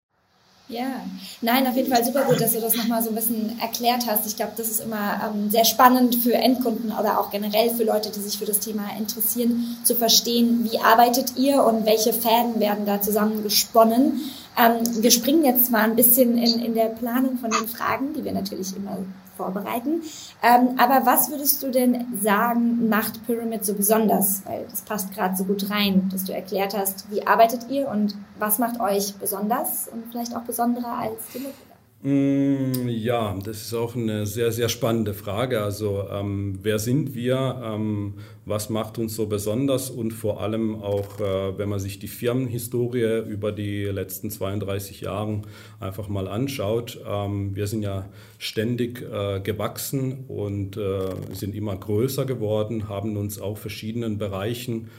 Ja, 0.71 1.01
nein, 1.41 1.67
auf 1.67 1.75
jeden 1.75 1.91
Fall 1.91 2.03
super 2.05 2.23
gut, 2.23 2.39
dass 2.39 2.53
du 2.53 2.61
das 2.61 2.77
nochmal 2.77 3.03
so 3.03 3.09
ein 3.09 3.15
bisschen 3.15 3.59
erklärt 3.59 4.05
hast. 4.07 4.25
Ich 4.25 4.37
glaube, 4.37 4.53
das 4.55 4.69
ist 4.69 4.79
immer 4.79 5.19
ähm, 5.21 5.51
sehr 5.51 5.65
spannend 5.65 6.15
für 6.15 6.33
Endkunden 6.33 6.93
oder 6.93 7.19
auch 7.19 7.29
generell 7.29 7.71
für 7.71 7.83
Leute, 7.83 8.09
die 8.09 8.21
sich 8.21 8.37
für 8.37 8.45
das 8.45 8.59
Thema 8.59 8.83
interessieren, 8.97 9.77
zu 9.83 9.95
verstehen, 9.95 10.69
wie 10.71 10.79
arbeitet 10.79 11.35
ihr 11.35 11.61
und 11.63 11.85
welche 11.85 12.13
Fäden 12.13 12.61
werden 12.61 12.85
da 12.85 13.01
zusammengesponnen. 13.01 14.21
Ähm, 14.57 15.03
wir 15.03 15.11
springen 15.11 15.43
jetzt 15.43 15.71
mal 15.71 15.81
ein 15.81 15.97
bisschen 15.97 16.37
in, 16.37 16.63
in 16.63 16.73
der 16.73 16.85
Planung 16.85 17.37
von 17.37 17.51
den 17.51 17.67
Fragen, 17.67 18.13
die 18.13 18.23
wir 18.23 18.31
natürlich 18.31 18.73
immer 18.73 18.97
vorbereiten. 19.37 20.01
Ähm, 20.43 20.77
aber 20.77 21.05
was 21.05 21.29
würdest 21.29 21.63
du 21.63 21.71
denn 21.71 22.05
sagen, 22.21 22.89
macht 22.89 23.25
Pyramid 23.25 23.65
so 23.65 23.73
besonders? 23.73 24.43
Weil 24.45 24.65
das 24.69 24.81
passt 24.81 25.13
gerade 25.13 25.35
so 25.35 25.45
gut 25.45 25.69
rein, 25.69 26.09
dass 26.11 26.25
du 26.25 26.33
erklärt 26.33 26.77
hast, 26.77 27.09
wie 27.09 27.25
arbeitet 27.25 27.69
ihr 27.69 27.87
und 27.89 28.15
was 28.37 28.59
macht 28.59 28.79
euch 28.79 29.15
besonders 29.15 29.87
und 29.87 30.05
vielleicht 30.11 30.35
auch 30.35 30.43
besonderer 30.43 30.97
als 30.97 31.19
die 31.33 31.39
Mitbewerber? 31.39 31.70
Mm, 32.03 32.87
ja, 32.87 33.37
das 33.43 33.61
ist 33.61 33.75
auch 33.75 33.95
eine 33.95 34.25
sehr, 34.25 34.51
sehr 34.51 34.69
spannende 34.69 35.13
Frage. 35.13 35.61
Also 35.61 36.07
ähm, 36.11 36.57
wer 36.63 36.79
sind 36.79 37.13
wir? 37.13 37.61
Ähm, 37.63 38.15
was 38.43 38.71
macht 38.71 38.97
uns 38.97 39.15
so 39.15 39.27
besonders? 39.27 39.91
Und 39.91 40.11
vor 40.11 40.41
allem 40.41 40.81
auch, 40.81 41.19
äh, 41.19 41.57
wenn 41.59 41.69
man 41.69 41.79
sich 41.79 41.99
die 41.99 42.07
Firmenhistorie 42.07 43.21
über 43.29 43.51
die 43.51 43.85
letzten 43.85 44.31
32 44.31 45.01
Jahre 45.01 45.43
einfach 45.79 46.07
mal 46.07 46.27
anschaut. 46.27 46.99
Ähm, 47.07 47.55
wir 47.55 47.67
sind 47.67 47.83
ja 47.83 48.09
ständig 48.39 49.03
äh, 49.03 49.39
gewachsen 49.39 50.25
und 50.27 50.77
äh, 50.77 51.09
sind 51.33 51.53
immer 51.53 51.75
größer 51.75 52.25
geworden, 52.25 52.89
haben 52.89 53.15
uns 53.15 53.39
auch 53.39 53.59
verschiedenen 53.59 54.17
Bereichen 54.17 54.89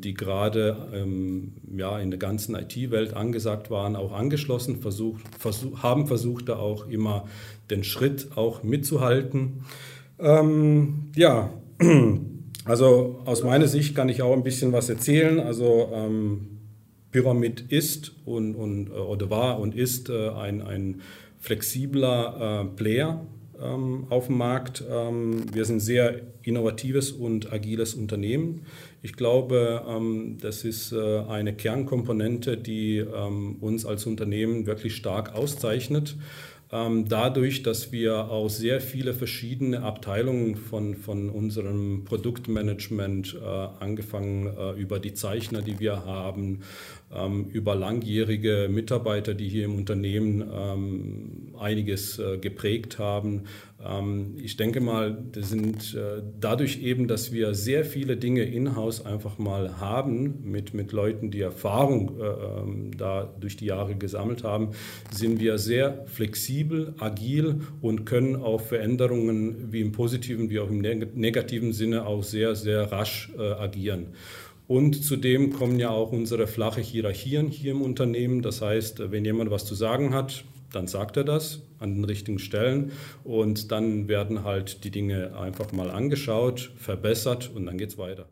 die 0.00 0.14
gerade 0.14 0.88
ähm, 0.94 1.52
ja, 1.76 1.98
in 1.98 2.10
der 2.10 2.18
ganzen 2.18 2.54
IT-Welt 2.54 3.14
angesagt 3.14 3.70
waren, 3.70 3.96
auch 3.96 4.12
angeschlossen, 4.12 4.80
versucht, 4.80 5.22
versuch, 5.38 5.82
haben 5.82 6.06
versucht, 6.06 6.48
da 6.48 6.56
auch 6.56 6.88
immer 6.88 7.26
den 7.70 7.84
Schritt 7.84 8.36
auch 8.36 8.62
mitzuhalten. 8.62 9.64
Ähm, 10.18 11.10
ja, 11.16 11.50
also 12.64 13.20
aus 13.24 13.42
meiner 13.42 13.68
Sicht 13.68 13.94
kann 13.94 14.08
ich 14.08 14.22
auch 14.22 14.32
ein 14.32 14.44
bisschen 14.44 14.72
was 14.72 14.88
erzählen. 14.88 15.40
Also 15.40 15.90
ähm, 15.92 16.52
Pyramid 17.10 17.60
ist 17.68 18.12
und, 18.24 18.54
und, 18.54 18.88
äh, 18.88 18.92
oder 18.92 19.30
war 19.30 19.60
und 19.60 19.74
ist 19.74 20.08
äh, 20.08 20.30
ein, 20.30 20.62
ein 20.62 21.02
flexibler 21.38 22.62
äh, 22.62 22.76
Player 22.76 23.26
ähm, 23.60 24.06
auf 24.10 24.26
dem 24.26 24.38
Markt. 24.38 24.84
Ähm, 24.88 25.44
wir 25.52 25.64
sind 25.64 25.76
ein 25.76 25.80
sehr 25.80 26.20
innovatives 26.42 27.12
und 27.12 27.52
agiles 27.52 27.94
Unternehmen. 27.94 28.66
Ich 29.02 29.14
glaube, 29.14 29.82
ähm, 29.88 30.38
das 30.40 30.64
ist 30.64 30.92
äh, 30.92 31.18
eine 31.20 31.54
Kernkomponente, 31.54 32.56
die 32.56 32.98
ähm, 32.98 33.56
uns 33.60 33.84
als 33.84 34.06
Unternehmen 34.06 34.66
wirklich 34.66 34.96
stark 34.96 35.34
auszeichnet. 35.34 36.16
Ähm, 36.74 37.06
dadurch, 37.06 37.62
dass 37.62 37.92
wir 37.92 38.30
auch 38.30 38.48
sehr 38.48 38.80
viele 38.80 39.12
verschiedene 39.12 39.82
Abteilungen 39.82 40.56
von, 40.56 40.94
von 40.94 41.28
unserem 41.28 42.06
Produktmanagement, 42.06 43.36
äh, 43.42 43.46
angefangen 43.84 44.46
äh, 44.46 44.80
über 44.80 44.98
die 44.98 45.12
Zeichner, 45.12 45.60
die 45.60 45.80
wir 45.80 46.06
haben, 46.06 46.60
ähm, 47.14 47.44
über 47.52 47.74
langjährige 47.74 48.70
Mitarbeiter, 48.70 49.34
die 49.34 49.50
hier 49.50 49.66
im 49.66 49.76
Unternehmen 49.76 50.42
ähm, 50.50 51.41
einiges 51.56 52.18
äh, 52.18 52.38
geprägt 52.38 52.98
haben. 52.98 53.44
Ähm, 53.84 54.36
ich 54.42 54.56
denke 54.56 54.80
mal, 54.80 55.16
das 55.32 55.50
sind 55.50 55.94
äh, 55.94 56.22
dadurch 56.40 56.82
eben, 56.82 57.08
dass 57.08 57.32
wir 57.32 57.54
sehr 57.54 57.84
viele 57.84 58.16
Dinge 58.16 58.42
in-house 58.42 59.04
einfach 59.04 59.38
mal 59.38 59.80
haben, 59.80 60.42
mit, 60.44 60.74
mit 60.74 60.92
Leuten, 60.92 61.30
die 61.30 61.40
Erfahrung 61.40 62.20
äh, 62.20 62.24
ähm, 62.24 62.96
da 62.96 63.32
durch 63.40 63.56
die 63.56 63.66
Jahre 63.66 63.94
gesammelt 63.94 64.44
haben, 64.44 64.70
sind 65.10 65.40
wir 65.40 65.58
sehr 65.58 66.04
flexibel, 66.06 66.94
agil 66.98 67.60
und 67.80 68.04
können 68.04 68.36
auf 68.36 68.68
Veränderungen 68.68 69.72
wie 69.72 69.80
im 69.80 69.92
positiven 69.92 70.50
wie 70.50 70.60
auch 70.60 70.70
im 70.70 70.80
negativen 70.80 71.72
Sinne 71.72 72.06
auch 72.06 72.22
sehr, 72.22 72.54
sehr 72.54 72.92
rasch 72.92 73.30
äh, 73.38 73.42
agieren. 73.42 74.08
Und 74.68 75.04
zudem 75.04 75.52
kommen 75.52 75.78
ja 75.78 75.90
auch 75.90 76.12
unsere 76.12 76.46
flache 76.46 76.80
Hierarchien 76.80 77.48
hier 77.48 77.72
im 77.72 77.82
Unternehmen. 77.82 78.42
Das 78.42 78.62
heißt, 78.62 79.10
wenn 79.10 79.24
jemand 79.24 79.50
was 79.50 79.66
zu 79.66 79.74
sagen 79.74 80.14
hat, 80.14 80.44
dann 80.72 80.86
sagt 80.86 81.16
er 81.16 81.24
das 81.24 81.62
an 81.78 81.94
den 81.94 82.04
richtigen 82.04 82.38
Stellen 82.38 82.92
und 83.24 83.70
dann 83.72 84.08
werden 84.08 84.44
halt 84.44 84.84
die 84.84 84.90
Dinge 84.90 85.36
einfach 85.36 85.72
mal 85.72 85.90
angeschaut, 85.90 86.72
verbessert 86.76 87.50
und 87.54 87.66
dann 87.66 87.78
geht 87.78 87.90
es 87.90 87.98
weiter. 87.98 88.28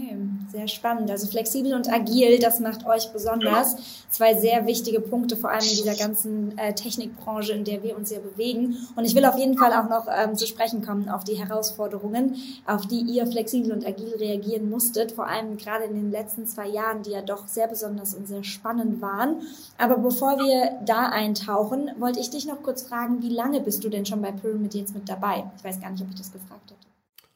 Okay, 0.00 0.16
sehr 0.50 0.68
spannend. 0.68 1.10
Also 1.10 1.26
flexibel 1.26 1.74
und 1.74 1.92
agil, 1.92 2.38
das 2.38 2.60
macht 2.60 2.86
euch 2.86 3.12
besonders. 3.12 3.76
Zwei 4.10 4.34
sehr 4.34 4.66
wichtige 4.66 5.00
Punkte, 5.00 5.36
vor 5.36 5.50
allem 5.50 5.62
in 5.62 5.76
dieser 5.76 5.94
ganzen 5.94 6.56
äh, 6.58 6.74
Technikbranche, 6.74 7.52
in 7.52 7.64
der 7.64 7.82
wir 7.82 7.96
uns 7.96 8.10
ja 8.10 8.18
bewegen. 8.18 8.76
Und 8.96 9.04
ich 9.04 9.14
will 9.14 9.24
auf 9.24 9.38
jeden 9.38 9.56
Fall 9.56 9.72
auch 9.72 9.88
noch 9.88 10.06
ähm, 10.10 10.36
zu 10.36 10.46
sprechen 10.46 10.82
kommen 10.82 11.08
auf 11.08 11.24
die 11.24 11.34
Herausforderungen, 11.34 12.36
auf 12.66 12.86
die 12.86 13.00
ihr 13.00 13.26
flexibel 13.26 13.72
und 13.72 13.86
agil 13.86 14.14
reagieren 14.18 14.70
musstet, 14.70 15.12
vor 15.12 15.26
allem 15.26 15.56
gerade 15.56 15.84
in 15.84 15.94
den 15.94 16.10
letzten 16.10 16.46
zwei 16.46 16.68
Jahren, 16.68 17.02
die 17.02 17.10
ja 17.10 17.22
doch 17.22 17.46
sehr 17.46 17.68
besonders 17.68 18.14
und 18.14 18.26
sehr 18.26 18.44
spannend 18.44 19.00
waren. 19.00 19.42
Aber 19.78 19.98
bevor 19.98 20.38
wir 20.38 20.78
da 20.84 21.10
eintauchen, 21.10 21.90
wollte 21.98 22.20
ich 22.20 22.30
dich 22.30 22.46
noch 22.46 22.62
kurz 22.62 22.82
fragen, 22.82 23.22
wie 23.22 23.28
lange 23.28 23.60
bist 23.60 23.84
du 23.84 23.88
denn 23.88 24.06
schon 24.06 24.22
bei 24.22 24.32
Pyramid 24.32 24.74
jetzt 24.74 24.94
mit 24.94 25.08
dabei? 25.08 25.44
Ich 25.56 25.64
weiß 25.64 25.80
gar 25.80 25.90
nicht, 25.90 26.02
ob 26.02 26.08
ich 26.10 26.16
das 26.16 26.32
gefragt 26.32 26.70
habe. 26.70 26.89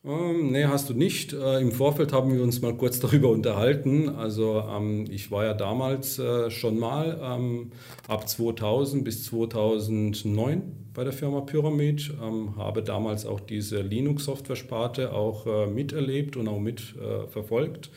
Ähm, 0.07 0.53
nee, 0.53 0.67
hast 0.67 0.91
du 0.91 0.95
nicht. 0.95 1.33
Äh, 1.33 1.61
Im 1.61 1.73
Vorfeld 1.73 2.13
haben 2.13 2.35
wir 2.35 2.43
uns 2.43 2.61
mal 2.61 2.77
kurz 2.77 3.01
darüber 3.01 3.31
unterhalten. 3.31 4.11
Also 4.11 4.63
ähm, 4.69 5.07
ich 5.11 5.31
war 5.31 5.45
ja 5.45 5.55
damals 5.55 6.19
äh, 6.19 6.51
schon 6.51 6.79
mal 6.79 7.19
ähm, 7.23 7.73
ab 8.07 8.29
2000 8.29 9.03
bis 9.03 9.25
2009 9.25 10.63
bei 10.93 11.05
der 11.05 11.13
Firma 11.15 11.41
Pyramid, 11.41 12.13
ähm, 12.23 12.55
habe 12.57 12.83
damals 12.83 13.25
auch 13.25 13.41
diese 13.41 13.81
Linux-Software-Sparte 13.81 15.13
auch 15.13 15.47
äh, 15.47 15.67
miterlebt 15.67 16.37
und 16.37 16.49
auch 16.49 16.61
mitverfolgt. 16.61 17.91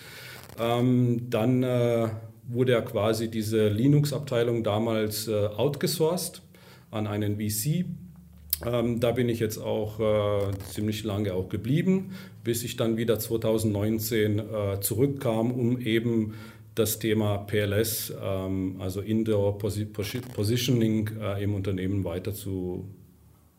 Äh, 0.58 0.80
ähm, 0.80 1.30
dann 1.30 1.62
äh, 1.62 2.08
wurde 2.48 2.72
ja 2.72 2.82
quasi 2.82 3.30
diese 3.30 3.68
Linux-Abteilung 3.68 4.64
damals 4.64 5.28
äh, 5.28 5.48
outgesourced 5.58 6.42
an 6.90 7.06
einen 7.06 7.36
VC 7.36 7.86
ähm, 8.66 9.00
da 9.00 9.12
bin 9.12 9.30
ich 9.30 9.40
jetzt 9.40 9.58
auch 9.58 10.00
äh, 10.00 10.52
ziemlich 10.72 11.04
lange 11.04 11.34
auch 11.34 11.50
geblieben, 11.50 12.12
bis 12.44 12.64
ich 12.64 12.76
dann 12.76 12.98
wieder 12.98 13.20
2019 13.20 14.40
äh, 14.40 14.80
zurückkam, 14.80 15.52
um 15.52 15.80
eben 15.80 16.34
das 16.76 17.00
Thema 17.00 17.38
PLS, 17.40 18.14
ähm, 18.22 18.78
also 18.80 19.02
Indoor 19.02 19.58
Positioning 19.58 21.10
äh, 21.20 21.44
im 21.44 21.56
Unternehmen 21.56 22.04
weiter 22.04 22.34
zu, 22.34 22.88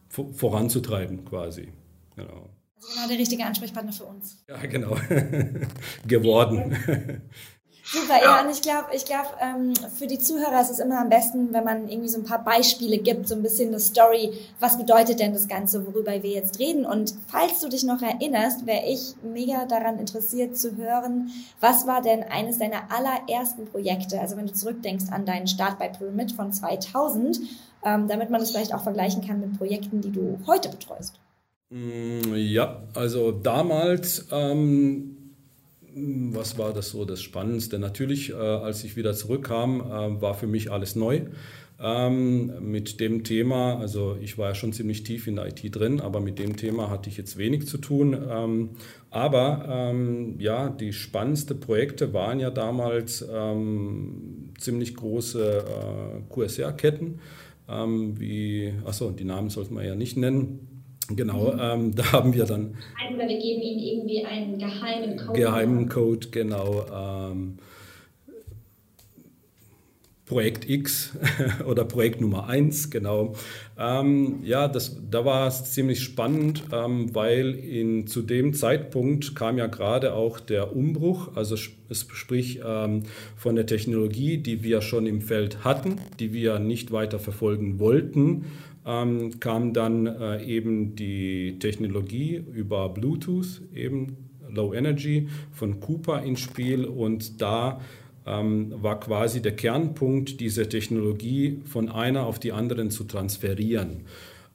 voranzutreiben 0.09 1.25
quasi. 1.25 1.69
Genau. 2.17 2.51
Also 2.77 2.89
genau 2.95 3.09
der 3.09 3.19
richtige 3.19 3.45
Ansprechpartner 3.45 3.93
für 3.93 4.05
uns. 4.05 4.45
Ja, 4.49 4.57
genau. 4.67 4.97
Geworden. 6.07 6.77
Super, 7.91 8.23
ja, 8.23 8.43
und 8.43 8.51
ich 8.51 8.61
glaube, 8.61 8.89
ich 8.93 9.07
glaube, 9.07 9.29
ähm, 9.41 9.73
für 9.97 10.07
die 10.07 10.19
Zuhörer 10.19 10.61
ist 10.61 10.71
es 10.71 10.79
immer 10.79 11.01
am 11.01 11.09
besten, 11.09 11.55
wenn 11.55 11.65
man 11.65 11.89
irgendwie 11.89 12.11
so 12.11 12.19
ein 12.19 12.25
paar 12.25 12.45
Beispiele 12.45 12.99
gibt, 12.99 13.27
so 13.27 13.35
ein 13.35 13.43
bisschen 13.43 13.69
eine 13.69 13.81
Story. 13.81 14.31
Was 14.61 14.77
bedeutet 14.77 15.21
denn 15.21 15.33
das 15.33 15.49
Ganze, 15.49 15.87
worüber 15.87 16.23
wir 16.23 16.31
jetzt 16.31 16.59
reden? 16.59 16.85
Und 16.85 17.15
falls 17.29 17.61
du 17.61 17.71
dich 17.71 17.85
noch 17.85 18.03
erinnerst, 18.03 18.67
wäre 18.67 18.85
ich 18.87 19.15
mega 19.23 19.65
daran 19.65 19.99
interessiert 19.99 20.59
zu 20.59 20.77
hören, 20.77 21.31
was 21.61 21.87
war 21.87 22.03
denn 22.03 22.25
eines 22.25 22.59
deiner 22.59 22.91
allerersten 22.91 23.65
Projekte? 23.65 24.21
Also 24.21 24.37
wenn 24.37 24.49
du 24.49 24.53
zurückdenkst 24.53 25.07
an 25.11 25.25
deinen 25.25 25.47
Start 25.47 25.79
bei 25.79 25.89
Pyramid 25.89 26.33
von 26.33 26.53
2000, 26.53 27.41
ähm, 27.87 28.07
damit 28.07 28.29
man 28.29 28.41
das 28.41 28.51
vielleicht 28.51 28.75
auch 28.75 28.83
vergleichen 28.83 29.27
kann 29.27 29.41
mit 29.41 29.57
Projekten, 29.57 30.03
die 30.03 30.13
du 30.13 30.39
heute 30.47 30.69
betreust. 30.69 31.15
Mm, 31.71 32.35
ja, 32.35 32.83
also 32.93 33.33
damals 33.33 34.27
ähm 34.31 35.15
was 36.33 36.59
war 36.59 36.73
das 36.73 36.91
so 36.91 37.05
das 37.05 37.23
Spannendste? 37.23 37.79
Natürlich, 37.79 38.31
äh, 38.31 38.35
als 38.35 38.85
ich 38.85 38.97
wieder 38.97 39.15
zurückkam, 39.15 39.81
äh, 39.81 40.21
war 40.21 40.35
für 40.35 40.47
mich 40.47 40.71
alles 40.71 40.97
neu. 40.97 41.23
Ähm, 41.81 42.53
mit 42.73 42.99
dem 42.99 43.23
Thema, 43.23 43.79
also 43.79 44.17
ich 44.21 44.37
war 44.37 44.49
ja 44.49 44.55
schon 44.57 44.73
ziemlich 44.73 45.05
tief 45.05 45.29
in 45.29 45.37
der 45.37 45.47
IT 45.47 45.63
drin, 45.71 46.01
aber 46.01 46.19
mit 46.19 46.41
dem 46.41 46.57
Thema 46.57 46.91
hatte 46.91 47.09
ich 47.09 47.17
jetzt 47.17 47.39
wenig 47.39 47.69
zu 47.69 47.79
tun. 47.79 48.17
Ähm, 48.29 48.71
aber 49.11 49.65
ähm, 49.69 50.41
ja, 50.41 50.71
die 50.71 50.93
spannendsten 50.93 51.61
Projekte 51.61 52.13
waren 52.13 52.41
ja 52.41 52.51
damals 52.51 53.25
ähm, 53.33 54.51
ziemlich 54.59 54.97
große 54.97 55.65
äh, 55.65 56.35
QSR-Ketten, 56.35 57.21
ähm, 57.69 58.19
wie, 58.19 58.75
achso, 58.85 59.11
die 59.11 59.25
Namen 59.25 59.51
sollte 59.51 59.73
man 59.73 59.85
ja 59.85 59.95
nicht 59.95 60.17
nennen. 60.17 60.78
Genau, 61.11 61.53
mhm. 61.53 61.61
ähm, 61.61 61.95
da 61.97 62.13
haben 62.13 62.35
wir 62.35 62.45
dann. 62.45 62.77
Oder 63.15 63.29
wir 63.29 63.39
geben 63.39 63.63
Ihnen 63.63 63.81
irgendwie 63.81 64.25
einen 64.25 64.59
geheimen 64.59 65.17
Code. 65.17 65.39
Geheimen 65.39 65.89
Code, 65.89 66.29
genau. 66.31 66.85
Ähm, 66.93 67.59
Projekt 70.29 70.69
X 70.69 71.17
oder 71.67 71.85
Projekt 71.85 72.21
Nummer 72.21 72.49
1, 72.49 72.91
genau. 72.91 73.35
Ähm, 73.79 74.41
ja, 74.43 74.69
das, 74.69 75.01
da 75.11 75.25
war 75.25 75.49
es 75.49 75.73
ziemlich 75.73 76.01
spannend, 76.01 76.65
ähm, 76.73 77.15
weil 77.15 77.55
in, 77.55 78.07
zu 78.07 78.23
dem 78.23 78.53
Zeitpunkt 78.53 79.35
kam 79.35 79.57
ja 79.57 79.67
gerade 79.67 80.13
auch 80.13 80.39
der 80.39 80.77
Umbruch, 80.77 81.35
also 81.35 81.57
sprich 81.57 82.61
ähm, 82.65 83.05
von 83.37 83.57
der 83.57 83.67
Technologie, 83.67 84.37
die 84.39 84.63
wir 84.63 84.83
schon 84.83 85.07
im 85.07 85.23
Feld 85.23 85.65
hatten, 85.65 85.97
die 86.21 86.33
wir 86.35 86.59
nicht 86.59 86.93
weiter 86.93 87.19
verfolgen 87.19 87.79
wollten, 87.79 88.45
ähm, 88.85 89.41
kam 89.41 89.73
dann 89.73 90.07
äh, 90.07 90.45
eben 90.45 90.95
die 90.95 91.59
Technologie 91.59 92.45
über 92.53 92.91
Bluetooth, 92.91 93.63
eben 93.75 94.17
Low 94.51 94.75
Energy 94.75 95.29
von 95.53 95.81
Cooper 95.81 96.23
ins 96.23 96.41
Spiel 96.41 96.85
und 96.85 97.41
da 97.41 97.81
war 98.31 99.01
quasi 99.01 99.41
der 99.41 99.57
Kernpunkt, 99.57 100.41
diese 100.41 100.69
Technologie 100.69 101.63
von 101.65 101.89
einer 101.89 102.27
auf 102.27 102.39
die 102.39 102.53
anderen 102.53 102.91
zu 102.91 103.05
transferieren. 103.05 104.05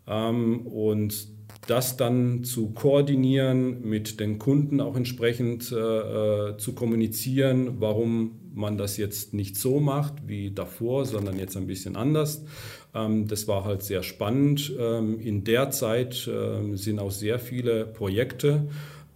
Ähm, 0.08 0.68
und 0.68 1.28
das 1.68 1.96
dann 1.98 2.44
zu 2.44 2.72
koordinieren, 2.72 3.88
mit 3.88 4.20
den 4.20 4.38
Kunden 4.38 4.82
auch 4.82 4.96
entsprechend 4.96 5.72
äh, 5.72 5.76
äh, 5.78 6.58
zu 6.58 6.74
kommunizieren, 6.74 7.80
warum 7.80 8.40
man 8.54 8.78
das 8.78 8.98
jetzt 8.98 9.34
nicht 9.34 9.56
so 9.56 9.80
macht 9.80 10.28
wie 10.28 10.52
davor, 10.52 11.06
sondern 11.06 11.40
jetzt 11.40 11.56
ein 11.58 11.68
bisschen 11.68 11.96
anders. 11.96 12.44
Ähm, 12.94 13.28
das 13.28 13.48
war 13.48 13.64
halt 13.64 13.84
sehr 13.84 14.04
spannend. 14.04 14.74
Ähm, 14.78 15.20
in 15.20 15.44
der 15.44 15.72
Zeit 15.72 16.28
äh, 16.28 16.76
sind 16.76 17.00
auch 17.00 17.12
sehr 17.12 17.40
viele 17.40 17.86
Projekte 17.86 18.68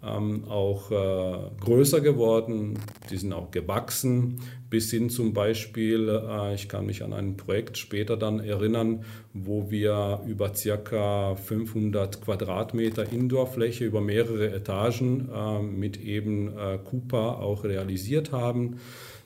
ähm, 0.03 0.45
auch 0.47 0.91
äh, 0.91 1.49
größer 1.59 2.01
geworden, 2.01 2.79
die 3.09 3.17
sind 3.17 3.33
auch 3.33 3.51
gewachsen, 3.51 4.41
bis 4.69 4.91
hin 4.91 5.09
zum 5.09 5.33
Beispiel, 5.33 6.09
äh, 6.09 6.53
ich 6.53 6.69
kann 6.69 6.85
mich 6.85 7.03
an 7.03 7.13
ein 7.13 7.37
Projekt 7.37 7.77
später 7.77 8.15
dann 8.15 8.39
erinnern, 8.39 9.03
wo 9.33 9.71
wir 9.71 10.21
über 10.27 10.53
circa 10.53 11.35
500 11.35 12.21
Quadratmeter 12.21 13.11
Indoorfläche 13.11 13.85
über 13.85 14.01
mehrere 14.01 14.51
Etagen 14.51 15.29
äh, 15.33 15.61
mit 15.61 15.99
eben 15.99 16.55
äh, 16.57 16.77
Cooper 16.83 17.39
auch 17.39 17.63
realisiert 17.63 18.31
haben. 18.31 18.77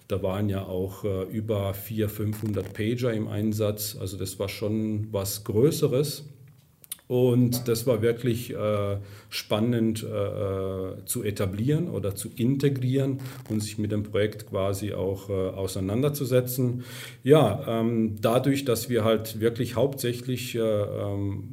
Da 0.08 0.22
waren 0.24 0.50
ja 0.50 0.66
auch 0.66 1.04
äh, 1.04 1.24
über 1.24 1.74
400, 1.74 2.12
500 2.12 2.74
Pager 2.74 3.14
im 3.14 3.28
Einsatz, 3.28 3.98
also 4.00 4.18
das 4.18 4.40
war 4.40 4.50
schon 4.50 5.08
was 5.12 5.44
Größeres. 5.44 6.26
Und 7.12 7.68
das 7.68 7.86
war 7.88 8.02
wirklich 8.02 8.56
äh, 8.56 8.96
spannend 9.28 10.02
äh, 10.02 10.08
äh, 10.08 11.04
zu 11.04 11.24
etablieren 11.24 11.90
oder 11.90 12.16
zu 12.16 12.30
integrieren 12.34 13.20
und 13.50 13.60
sich 13.60 13.78
mit 13.78 13.92
dem 13.92 14.04
Projekt 14.04 14.50
quasi 14.50 14.94
auch 14.94 15.30
äh, 15.30 15.34
auseinanderzusetzen. 15.34 16.86
Ja, 17.22 17.66
ähm, 17.68 18.16
dadurch, 18.22 18.64
dass 18.64 18.90
wir 18.90 19.04
halt 19.04 19.42
wirklich 19.42 19.76
hauptsächlich 19.76 20.56
äh, 20.56 20.62
ähm, 20.62 21.50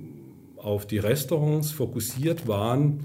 auf 0.58 0.86
die 0.86 0.98
Restaurants 0.98 1.72
fokussiert 1.72 2.46
waren, 2.46 3.00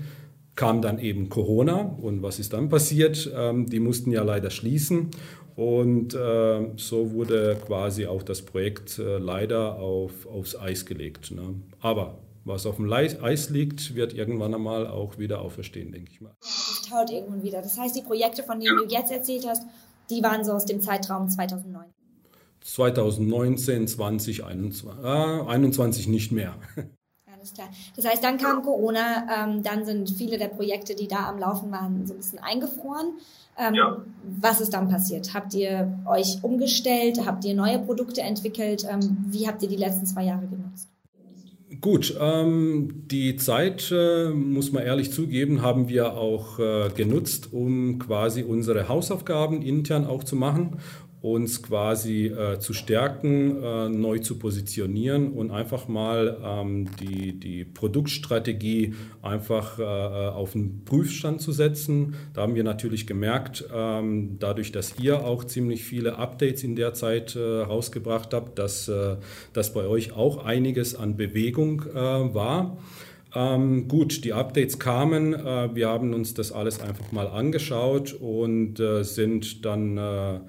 kam 0.53 0.83
dann 0.83 0.99
eben 0.99 1.29
Corona. 1.29 1.97
Und 2.03 2.21
was 2.21 2.37
ist 2.37 2.53
dann 2.53 2.69
passiert? 2.69 3.33
Ähm, 3.35 3.67
die 3.67 3.79
mussten 3.79 4.11
ja 4.11 4.21
leider 4.21 4.51
schließen. 4.51 5.09
Und 5.55 6.13
äh, 6.13 6.67
so 6.75 7.13
wurde 7.13 7.57
quasi 7.65 8.05
auch 8.05 8.21
das 8.21 8.43
Projekt 8.43 8.99
äh, 8.99 9.17
leider 9.17 9.79
auf, 9.79 10.27
aufs 10.27 10.55
Eis 10.55 10.85
gelegt. 10.85 11.31
Ne? 11.31 11.55
Aber 11.79 12.19
was 12.45 12.65
auf 12.65 12.75
dem 12.75 12.91
Eis 12.91 13.49
liegt, 13.49 13.95
wird 13.95 14.13
irgendwann 14.13 14.53
einmal 14.53 14.87
auch 14.87 15.17
wieder 15.17 15.41
auferstehen, 15.41 15.91
denke 15.91 16.11
ich 16.11 16.21
mal. 16.21 16.29
Ja, 16.29 16.35
das 16.41 16.81
taut 16.89 17.09
irgendwann 17.09 17.43
wieder. 17.43 17.61
Das 17.61 17.77
heißt, 17.77 17.95
die 17.95 18.01
Projekte, 18.01 18.43
von 18.43 18.59
denen 18.59 18.77
du 18.77 18.85
jetzt 18.85 19.11
erzählt 19.11 19.45
hast, 19.47 19.63
die 20.09 20.21
waren 20.21 20.43
so 20.43 20.51
aus 20.51 20.65
dem 20.65 20.81
Zeitraum 20.81 21.29
2009. 21.29 21.85
2019, 22.61 23.87
20, 23.87 24.43
21, 24.45 25.03
äh, 25.03 25.07
21 25.07 26.07
nicht 26.07 26.31
mehr. 26.31 26.55
Alles 27.43 27.53
klar. 27.53 27.67
Das 27.97 28.05
heißt, 28.05 28.23
dann 28.23 28.37
kam 28.37 28.61
Corona, 28.61 29.27
ähm, 29.35 29.63
dann 29.63 29.83
sind 29.83 30.09
viele 30.09 30.37
der 30.37 30.47
Projekte, 30.47 30.95
die 30.95 31.09
da 31.09 31.27
am 31.27 31.39
Laufen 31.39 31.71
waren, 31.71 32.07
so 32.07 32.13
ein 32.13 32.17
bisschen 32.17 32.39
eingefroren. 32.39 33.17
Ähm, 33.57 33.73
ja. 33.73 33.97
Was 34.39 34.61
ist 34.61 34.73
dann 34.73 34.87
passiert? 34.87 35.33
Habt 35.33 35.53
ihr 35.53 35.99
euch 36.05 36.41
umgestellt? 36.41 37.25
Habt 37.25 37.43
ihr 37.43 37.53
neue 37.53 37.79
Produkte 37.79 38.21
entwickelt? 38.21 38.85
Ähm, 38.89 39.25
wie 39.27 39.45
habt 39.45 39.61
ihr 39.61 39.67
die 39.67 39.75
letzten 39.75 40.05
zwei 40.05 40.23
Jahre 40.23 40.47
genutzt? 40.47 40.92
Gut, 41.81 42.15
ähm, 42.19 43.07
die 43.07 43.35
Zeit, 43.37 43.91
äh, 43.91 44.29
muss 44.29 44.71
man 44.71 44.83
ehrlich 44.83 45.11
zugeben, 45.11 45.61
haben 45.61 45.87
wir 45.87 46.13
auch 46.17 46.59
äh, 46.59 46.89
genutzt, 46.95 47.49
um 47.51 47.99
quasi 47.99 48.43
unsere 48.43 48.89
Hausaufgaben 48.89 49.61
intern 49.61 50.05
auch 50.05 50.23
zu 50.23 50.35
machen 50.35 50.77
uns 51.23 51.63
quasi 51.63 52.25
äh, 52.25 52.59
zu 52.59 52.73
stärken, 52.73 53.63
äh, 53.63 53.87
neu 53.87 54.19
zu 54.19 54.37
positionieren 54.37 55.31
und 55.31 55.51
einfach 55.51 55.87
mal 55.87 56.37
ähm, 56.43 56.89
die, 56.99 57.39
die 57.39 57.63
Produktstrategie 57.63 58.93
einfach 59.21 59.79
äh, 59.79 59.83
auf 59.83 60.51
den 60.51 60.83
Prüfstand 60.83 61.39
zu 61.39 61.53
setzen. 61.53 62.15
Da 62.33 62.41
haben 62.41 62.55
wir 62.55 62.65
natürlich 62.65 63.07
gemerkt, 63.07 63.63
ähm, 63.73 64.35
dadurch, 64.37 64.73
dass 64.73 64.99
ihr 64.99 65.23
auch 65.23 65.45
ziemlich 65.45 65.85
viele 65.85 66.17
Updates 66.17 66.61
in 66.65 66.75
der 66.75 66.93
Zeit 66.93 67.37
äh, 67.37 67.39
rausgebracht 67.39 68.33
habt, 68.33 68.59
dass, 68.59 68.89
äh, 68.89 69.15
dass 69.53 69.73
bei 69.73 69.87
euch 69.87 70.11
auch 70.11 70.43
einiges 70.43 70.93
an 70.93 71.15
Bewegung 71.15 71.83
äh, 71.83 71.95
war. 71.95 72.77
Ähm, 73.33 73.87
gut, 73.87 74.25
die 74.25 74.33
Updates 74.33 74.77
kamen, 74.77 75.33
äh, 75.33 75.73
wir 75.73 75.87
haben 75.87 76.13
uns 76.13 76.33
das 76.33 76.51
alles 76.51 76.81
einfach 76.81 77.13
mal 77.13 77.27
angeschaut 77.27 78.11
und 78.11 78.81
äh, 78.81 79.03
sind 79.03 79.63
dann 79.63 79.97
äh, 79.97 80.39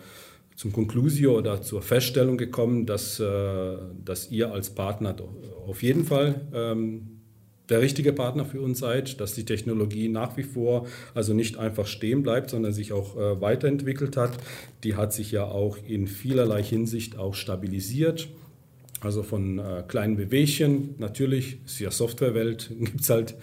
zum 0.54 0.72
Conclusio 0.72 1.36
oder 1.36 1.62
zur 1.62 1.82
Feststellung 1.82 2.36
gekommen, 2.36 2.86
dass, 2.86 3.18
äh, 3.20 3.76
dass 4.04 4.30
ihr 4.30 4.52
als 4.52 4.70
Partner 4.70 5.16
auf 5.66 5.82
jeden 5.82 6.04
Fall 6.04 6.42
ähm, 6.54 7.14
der 7.68 7.80
richtige 7.80 8.12
Partner 8.12 8.44
für 8.44 8.60
uns 8.60 8.78
seid, 8.78 9.20
dass 9.20 9.34
die 9.34 9.44
Technologie 9.44 10.08
nach 10.08 10.36
wie 10.36 10.42
vor 10.42 10.86
also 11.14 11.32
nicht 11.32 11.56
einfach 11.56 11.86
stehen 11.86 12.22
bleibt, 12.22 12.50
sondern 12.50 12.72
sich 12.72 12.92
auch 12.92 13.16
äh, 13.16 13.40
weiterentwickelt 13.40 14.16
hat. 14.16 14.32
Die 14.84 14.96
hat 14.96 15.12
sich 15.12 15.32
ja 15.32 15.44
auch 15.44 15.78
in 15.86 16.06
vielerlei 16.06 16.62
Hinsicht 16.62 17.18
auch 17.18 17.34
stabilisiert. 17.34 18.28
Also 19.04 19.22
von 19.22 19.58
äh, 19.58 19.84
kleinen 19.86 20.16
Bewegchen, 20.16 20.94
natürlich, 20.98 21.58
ist 21.66 21.78
ja 21.78 21.90
Softwarewelt, 21.90 22.70
gibt 22.78 23.02
es 23.02 23.10
halt. 23.10 23.36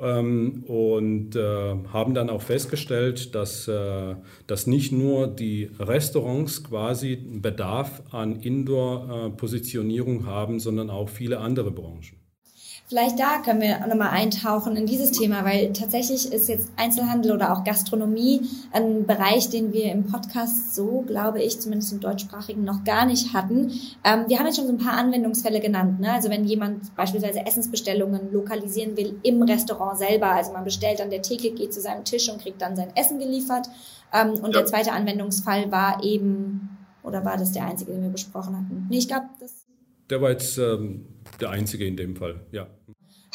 Ähm, 0.00 0.64
und 0.66 1.36
äh, 1.36 1.74
haben 1.92 2.14
dann 2.14 2.28
auch 2.30 2.42
festgestellt, 2.42 3.34
dass, 3.34 3.68
äh, 3.68 4.16
dass 4.48 4.66
nicht 4.66 4.90
nur 4.90 5.28
die 5.28 5.70
Restaurants 5.78 6.64
quasi 6.64 7.16
Bedarf 7.16 8.02
an 8.10 8.40
Indoor-Positionierung 8.40 10.26
haben, 10.26 10.58
sondern 10.58 10.90
auch 10.90 11.08
viele 11.08 11.38
andere 11.38 11.70
Branchen. 11.70 12.23
Vielleicht 12.94 13.18
da 13.18 13.38
können 13.44 13.60
wir 13.60 13.84
nochmal 13.88 14.10
eintauchen 14.10 14.76
in 14.76 14.86
dieses 14.86 15.10
Thema, 15.10 15.44
weil 15.44 15.72
tatsächlich 15.72 16.32
ist 16.32 16.48
jetzt 16.48 16.70
Einzelhandel 16.76 17.32
oder 17.32 17.52
auch 17.52 17.64
Gastronomie 17.64 18.42
ein 18.70 19.04
Bereich, 19.04 19.48
den 19.48 19.72
wir 19.72 19.90
im 19.90 20.06
Podcast 20.06 20.76
so, 20.76 21.02
glaube 21.04 21.42
ich, 21.42 21.60
zumindest 21.60 21.92
im 21.92 21.98
deutschsprachigen 21.98 22.62
noch 22.62 22.84
gar 22.84 23.04
nicht 23.04 23.34
hatten. 23.34 23.72
Ähm, 24.04 24.26
wir 24.28 24.38
haben 24.38 24.46
jetzt 24.46 24.58
schon 24.58 24.68
so 24.68 24.72
ein 24.72 24.78
paar 24.78 24.92
Anwendungsfälle 24.92 25.58
genannt. 25.58 25.98
Ne? 25.98 26.12
Also 26.12 26.30
wenn 26.30 26.44
jemand 26.44 26.94
beispielsweise 26.94 27.44
Essensbestellungen 27.44 28.30
lokalisieren 28.32 28.96
will 28.96 29.18
im 29.24 29.42
Restaurant 29.42 29.98
selber, 29.98 30.28
also 30.28 30.52
man 30.52 30.62
bestellt 30.62 31.00
an 31.00 31.10
der 31.10 31.22
Theke, 31.22 31.50
geht 31.50 31.74
zu 31.74 31.80
seinem 31.80 32.04
Tisch 32.04 32.30
und 32.30 32.40
kriegt 32.40 32.62
dann 32.62 32.76
sein 32.76 32.94
Essen 32.94 33.18
geliefert. 33.18 33.66
Ähm, 34.12 34.34
und 34.34 34.54
ja. 34.54 34.60
der 34.60 34.66
zweite 34.66 34.92
Anwendungsfall 34.92 35.72
war 35.72 36.04
eben, 36.04 36.78
oder 37.02 37.24
war 37.24 37.38
das 37.38 37.50
der 37.50 37.66
einzige, 37.66 37.90
den 37.90 38.04
wir 38.04 38.10
besprochen 38.10 38.54
hatten? 38.54 38.86
Nee, 38.88 38.98
ich 38.98 39.08
glaube, 39.08 39.26
das 39.40 39.64
der 40.10 40.20
war 40.20 40.30
jetzt 40.30 40.58
ähm, 40.58 41.06
der 41.40 41.50
einzige 41.50 41.86
in 41.86 41.96
dem 41.96 42.16
Fall, 42.16 42.40
ja. 42.52 42.66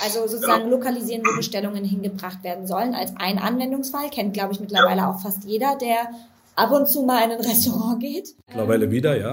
Also 0.02 0.28
sozusagen 0.28 0.64
ja. 0.64 0.70
lokalisieren, 0.70 1.24
wo 1.26 1.36
Bestellungen 1.36 1.84
hingebracht 1.84 2.44
werden 2.44 2.68
sollen, 2.68 2.96
als 2.96 3.14
ein 3.18 3.38
Anwendungsfall. 3.38 4.10
Kennt, 4.10 4.34
glaube 4.34 4.54
ich, 4.54 4.60
mittlerweile 4.60 5.02
ja. 5.02 5.12
auch 5.12 5.20
fast 5.20 5.44
jeder, 5.44 5.76
der 5.76 6.10
ab 6.56 6.72
und 6.72 6.88
zu 6.88 7.04
mal 7.04 7.24
in 7.24 7.32
ein 7.32 7.42
Restaurant 7.42 8.00
geht. 8.00 8.36
Mittlerweile 8.48 8.86
ähm, 8.86 8.92
wieder, 8.92 9.18
ja. 9.18 9.32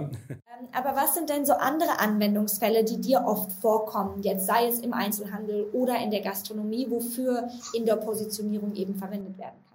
Ähm, 0.58 0.68
aber 0.72 0.96
was 0.96 1.14
sind 1.14 1.28
denn 1.30 1.46
so 1.46 1.52
andere 1.52 2.00
Anwendungsfälle, 2.00 2.84
die 2.84 3.00
dir 3.00 3.24
oft 3.26 3.52
vorkommen, 3.52 4.22
jetzt 4.22 4.46
sei 4.46 4.66
es 4.66 4.80
im 4.80 4.92
Einzelhandel 4.92 5.66
oder 5.72 5.98
in 6.02 6.10
der 6.10 6.20
Gastronomie, 6.20 6.86
wofür 6.88 7.48
Indoor-Positionierung 7.74 8.74
eben 8.74 8.94
verwendet 8.96 9.38
werden 9.38 9.54
kann? 9.54 9.65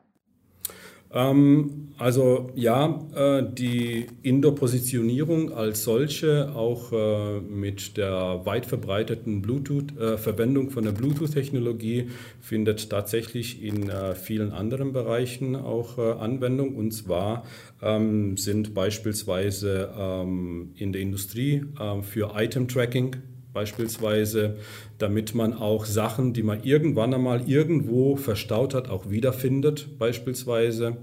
Ähm, 1.14 1.90
also 1.98 2.50
ja, 2.56 3.00
äh, 3.14 3.44
die 3.54 4.08
Indoor-Positionierung 4.24 5.54
als 5.54 5.84
solche, 5.84 6.52
auch 6.56 6.92
äh, 6.92 7.42
mit 7.42 7.96
der 7.96 8.42
weit 8.46 8.66
verbreiteten 8.66 9.44
Bluetooth, 9.44 9.96
äh, 10.00 10.18
Verwendung 10.18 10.72
von 10.72 10.84
der 10.84 10.94
Bluetooth-Technologie, 10.94 12.10
findet 12.40 12.90
tatsächlich 12.90 13.62
in 13.62 13.92
vielen 14.16 14.52
anderen 14.52 14.94
Bereichen 14.94 15.56
auch 15.56 15.98
Anwendung. 15.98 16.76
Und 16.76 16.92
zwar 16.92 17.44
ähm, 17.82 18.36
sind 18.38 18.74
beispielsweise 18.74 19.94
ähm, 19.98 20.72
in 20.76 20.92
der 20.92 21.02
Industrie 21.02 21.66
für 22.02 22.32
Item-Tracking 22.36 23.16
beispielsweise, 23.54 24.58
damit 24.98 25.36
man 25.36 25.54
auch 25.54 25.86
Sachen, 25.86 26.34
die 26.34 26.44
man 26.44 26.64
irgendwann 26.64 27.14
einmal 27.14 27.50
irgendwo 27.50 28.16
verstaut 28.16 28.74
hat, 28.74 28.90
auch 28.90 29.10
wiederfindet 29.10 29.98
beispielsweise. 30.00 30.98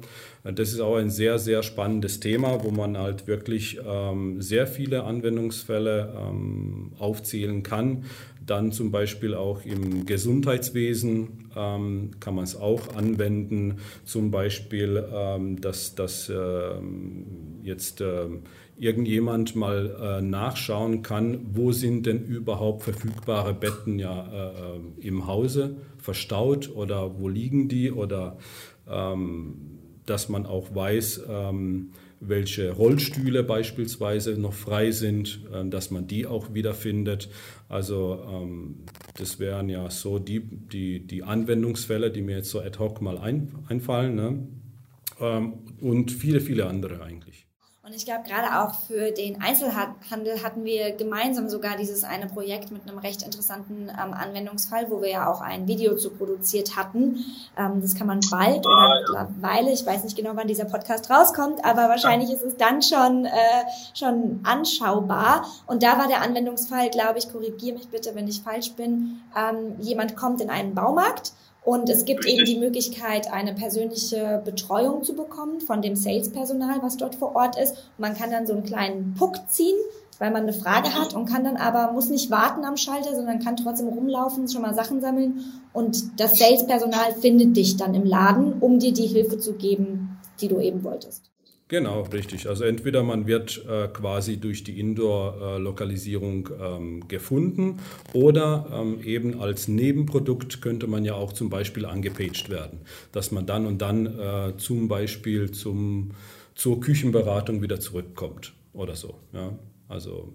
Das 0.44 0.72
ist 0.72 0.80
auch 0.80 0.96
ein 0.96 1.11
sehr, 1.11 1.38
sehr 1.38 1.62
spannendes 1.62 2.20
Thema, 2.20 2.64
wo 2.64 2.70
man 2.70 2.96
halt 2.96 3.26
wirklich 3.26 3.78
ähm, 3.87 4.40
sehr 4.40 4.66
viele 4.66 5.04
Anwendungsfälle 5.04 6.14
ähm, 6.16 6.92
aufzählen 6.98 7.62
kann. 7.62 8.04
Dann 8.48 8.72
zum 8.72 8.90
Beispiel 8.90 9.34
auch 9.34 9.64
im 9.64 10.06
Gesundheitswesen 10.06 11.50
ähm, 11.54 12.12
kann 12.18 12.34
man 12.34 12.44
es 12.44 12.56
auch 12.56 12.96
anwenden. 12.96 13.76
Zum 14.04 14.30
Beispiel, 14.30 15.04
ähm, 15.12 15.61
dass, 15.61 15.94
dass 15.94 16.30
äh, 16.30 16.80
jetzt 17.62 18.00
äh, 18.00 18.26
irgendjemand 18.78 19.54
mal 19.54 19.94
äh, 20.00 20.22
nachschauen 20.22 21.02
kann, 21.02 21.40
wo 21.52 21.72
sind 21.72 22.06
denn 22.06 22.24
überhaupt 22.24 22.84
verfügbare 22.84 23.52
Betten 23.52 23.98
ja 23.98 24.26
äh, 24.26 25.06
im 25.06 25.26
Hause 25.26 25.76
verstaut 25.98 26.74
oder 26.74 27.20
wo 27.20 27.28
liegen 27.28 27.68
die 27.68 27.92
oder 27.92 28.38
ähm, 28.88 29.78
dass 30.06 30.30
man 30.30 30.46
auch 30.46 30.74
weiß, 30.74 31.24
ähm, 31.28 31.90
welche 32.20 32.72
Rollstühle 32.72 33.42
beispielsweise 33.42 34.38
noch 34.38 34.52
frei 34.52 34.90
sind, 34.90 35.40
äh, 35.52 35.68
dass 35.68 35.90
man 35.90 36.07
die 36.07 36.26
auch 36.26 36.54
wiederfindet. 36.54 37.28
Also 37.68 38.24
ähm, 38.31 38.85
das 39.16 39.38
wären 39.38 39.68
ja 39.68 39.90
so 39.90 40.18
die, 40.18 40.40
die, 40.40 41.07
die 41.07 41.22
Anwendungsfälle, 41.22 42.11
die 42.11 42.22
mir 42.22 42.37
jetzt 42.37 42.50
so 42.50 42.61
ad 42.61 42.78
hoc 42.78 43.00
mal 43.00 43.18
ein, 43.18 43.52
einfallen. 43.68 44.14
Ne? 44.14 44.48
Ähm, 45.20 45.54
und 45.81 46.11
viele, 46.12 46.40
viele 46.40 46.66
andere 46.66 47.02
eigentlich. 47.02 47.47
Und 47.88 47.94
ich 47.94 48.05
glaube, 48.05 48.24
gerade 48.29 48.61
auch 48.61 48.74
für 48.87 49.12
den 49.12 49.40
Einzelhandel 49.40 50.42
hatten 50.42 50.62
wir 50.62 50.92
gemeinsam 50.92 51.48
sogar 51.48 51.79
dieses 51.79 52.05
eine 52.05 52.27
Projekt 52.27 52.70
mit 52.70 52.87
einem 52.87 52.98
recht 52.98 53.22
interessanten 53.22 53.88
ähm, 53.88 54.12
Anwendungsfall, 54.12 54.90
wo 54.90 55.01
wir 55.01 55.09
ja 55.09 55.33
auch 55.33 55.40
ein 55.40 55.66
Video 55.66 55.96
zu 55.96 56.11
produziert 56.11 56.77
hatten. 56.77 57.24
Ähm, 57.57 57.81
das 57.81 57.94
kann 57.94 58.07
man 58.07 58.20
bald 58.31 58.66
oder 58.66 59.01
mittlerweile, 59.01 59.72
ich 59.72 59.87
weiß 59.87 60.05
nicht 60.05 60.18
genau, 60.18 60.33
wann 60.35 60.46
dieser 60.46 60.66
Podcast 60.66 61.09
rauskommt, 61.09 61.64
aber 61.64 61.88
wahrscheinlich 61.88 62.31
ist 62.31 62.42
es 62.42 62.59
dann 62.59 62.83
schon, 62.83 63.24
äh, 63.24 63.31
schon 63.94 64.40
anschaubar. 64.44 65.46
Und 65.66 65.83
da 65.83 65.96
war 65.96 66.09
der 66.09 66.20
Anwendungsfall, 66.20 66.90
glaube 66.90 67.18
ich, 67.18 67.33
korrigiere 67.33 67.79
mich 67.79 67.88
bitte, 67.88 68.14
wenn 68.14 68.29
ich 68.29 68.42
falsch 68.42 68.72
bin, 68.72 69.22
ähm, 69.35 69.81
jemand 69.81 70.14
kommt 70.14 70.42
in 70.42 70.51
einen 70.51 70.74
Baumarkt 70.74 71.33
und 71.64 71.90
es 71.90 72.05
gibt 72.05 72.25
eben 72.25 72.44
die 72.44 72.59
Möglichkeit, 72.59 73.31
eine 73.33 73.53
persönliche 73.53 74.40
Betreuung 74.44 75.03
zu 75.03 75.14
bekommen 75.14 75.61
von 75.61 75.83
dem 75.83 75.97
Salespersonal, 75.97 76.79
was 76.83 76.97
dort 76.97 77.14
vor 77.14 77.37
Ort 77.37 77.59
ist. 77.59 77.73
Und 77.73 77.99
man 77.99 78.16
kann 78.16 78.31
dann 78.31 78.47
so 78.47 78.55
einen 78.55 78.64
kleinen 78.64 79.14
Puck 79.18 79.37
ziehen, 79.49 79.77
weil 80.18 80.31
man 80.31 80.44
eine 80.44 80.53
Frage 80.53 80.94
hat 80.94 81.14
und 81.14 81.27
kann 81.27 81.44
dann 81.44 81.57
aber, 81.57 81.92
muss 81.92 82.09
nicht 82.09 82.31
warten 82.31 82.64
am 82.64 82.77
Schalter, 82.77 83.14
sondern 83.14 83.40
kann 83.40 83.57
trotzdem 83.57 83.88
rumlaufen, 83.88 84.49
schon 84.49 84.62
mal 84.62 84.75
Sachen 84.75 85.01
sammeln. 85.01 85.44
Und 85.73 86.18
das 86.18 86.38
Salespersonal 86.38 87.12
findet 87.21 87.57
dich 87.57 87.77
dann 87.77 87.94
im 87.94 88.05
Laden, 88.05 88.55
um 88.61 88.79
dir 88.79 88.92
die 88.92 89.07
Hilfe 89.07 89.38
zu 89.38 89.55
geben, 89.55 90.18
die 90.40 90.49
du 90.49 90.61
eben 90.61 90.85
wolltest. 90.85 91.31
Genau, 91.68 92.00
richtig. 92.00 92.48
Also 92.48 92.64
entweder 92.64 93.02
man 93.02 93.26
wird 93.26 93.62
äh, 93.68 93.88
quasi 93.88 94.38
durch 94.38 94.64
die 94.64 94.81
Indoor-Lokalisierung 94.81 96.48
ähm, 96.59 97.09
gefunden 97.09 97.81
oder 98.14 98.66
ähm, 98.72 99.00
eben 99.04 99.38
als 99.38 99.68
Nebenprodukt 99.68 100.62
könnte 100.62 100.87
man 100.87 101.04
ja 101.04 101.12
auch 101.12 101.35
zum 101.35 101.50
Beispiel 101.50 101.85
angepaged 101.85 102.48
werden, 102.48 102.81
dass 103.12 103.33
man 103.33 103.44
dann 103.44 103.66
und 103.66 103.83
dann 103.83 104.07
äh, 104.07 104.57
zum 104.57 104.88
Beispiel 104.88 105.50
zum, 105.50 106.12
zur 106.54 106.81
Küchenberatung 106.81 107.61
wieder 107.61 107.78
zurückkommt 107.81 108.54
oder 108.72 108.96
so. 108.96 109.18
Ja? 109.35 109.59
Also 109.88 110.33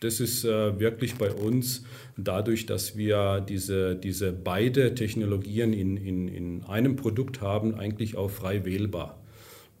das 0.00 0.18
ist 0.18 0.44
äh, 0.44 0.80
wirklich 0.80 1.14
bei 1.14 1.30
uns 1.30 1.84
dadurch, 2.16 2.66
dass 2.66 2.96
wir 2.96 3.40
diese, 3.40 3.94
diese 3.94 4.32
beide 4.32 4.96
Technologien 4.96 5.72
in, 5.72 5.96
in, 5.96 6.26
in 6.26 6.64
einem 6.64 6.96
Produkt 6.96 7.40
haben, 7.40 7.76
eigentlich 7.76 8.16
auch 8.16 8.30
frei 8.30 8.64
wählbar. 8.64 9.22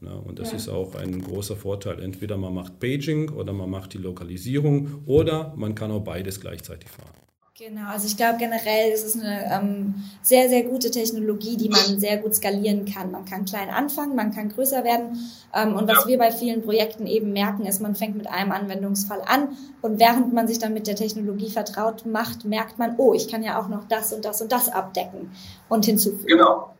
Ja, 0.02 0.12
und 0.12 0.38
das 0.38 0.50
ja. 0.50 0.56
ist 0.56 0.68
auch 0.68 0.94
ein 0.94 1.22
großer 1.22 1.56
Vorteil. 1.56 2.00
Entweder 2.02 2.36
man 2.36 2.54
macht 2.54 2.80
Paging 2.80 3.30
oder 3.30 3.52
man 3.52 3.70
macht 3.70 3.94
die 3.94 3.98
Lokalisierung 3.98 5.02
oder 5.06 5.54
man 5.56 5.74
kann 5.74 5.90
auch 5.90 6.04
beides 6.04 6.40
gleichzeitig 6.40 6.90
fahren. 6.90 7.16
Genau, 7.58 7.88
also 7.88 8.06
ich 8.06 8.18
glaube 8.18 8.36
generell 8.38 8.92
ist 8.92 9.02
es 9.02 9.18
eine 9.18 9.50
ähm, 9.50 9.94
sehr, 10.20 10.50
sehr 10.50 10.64
gute 10.64 10.90
Technologie, 10.90 11.56
die 11.56 11.70
man 11.70 11.98
sehr 11.98 12.18
gut 12.18 12.34
skalieren 12.34 12.84
kann. 12.84 13.10
Man 13.10 13.24
kann 13.24 13.46
klein 13.46 13.70
anfangen, 13.70 14.14
man 14.14 14.30
kann 14.30 14.50
größer 14.50 14.84
werden. 14.84 15.18
Ähm, 15.54 15.74
und 15.74 15.88
was 15.88 16.06
wir 16.06 16.18
bei 16.18 16.30
vielen 16.30 16.60
Projekten 16.60 17.06
eben 17.06 17.32
merken, 17.32 17.64
ist, 17.64 17.80
man 17.80 17.94
fängt 17.94 18.14
mit 18.14 18.26
einem 18.26 18.52
Anwendungsfall 18.52 19.22
an 19.24 19.56
und 19.80 19.98
während 19.98 20.34
man 20.34 20.46
sich 20.46 20.58
dann 20.58 20.74
mit 20.74 20.86
der 20.86 20.96
Technologie 20.96 21.48
vertraut 21.48 22.04
macht, 22.04 22.44
merkt 22.44 22.78
man, 22.78 22.96
oh, 22.98 23.14
ich 23.14 23.26
kann 23.26 23.42
ja 23.42 23.58
auch 23.58 23.68
noch 23.68 23.88
das 23.88 24.12
und 24.12 24.26
das 24.26 24.42
und 24.42 24.52
das 24.52 24.68
abdecken 24.68 25.30
und 25.70 25.86
hinzufügen. 25.86 26.26
Genau. 26.26 26.75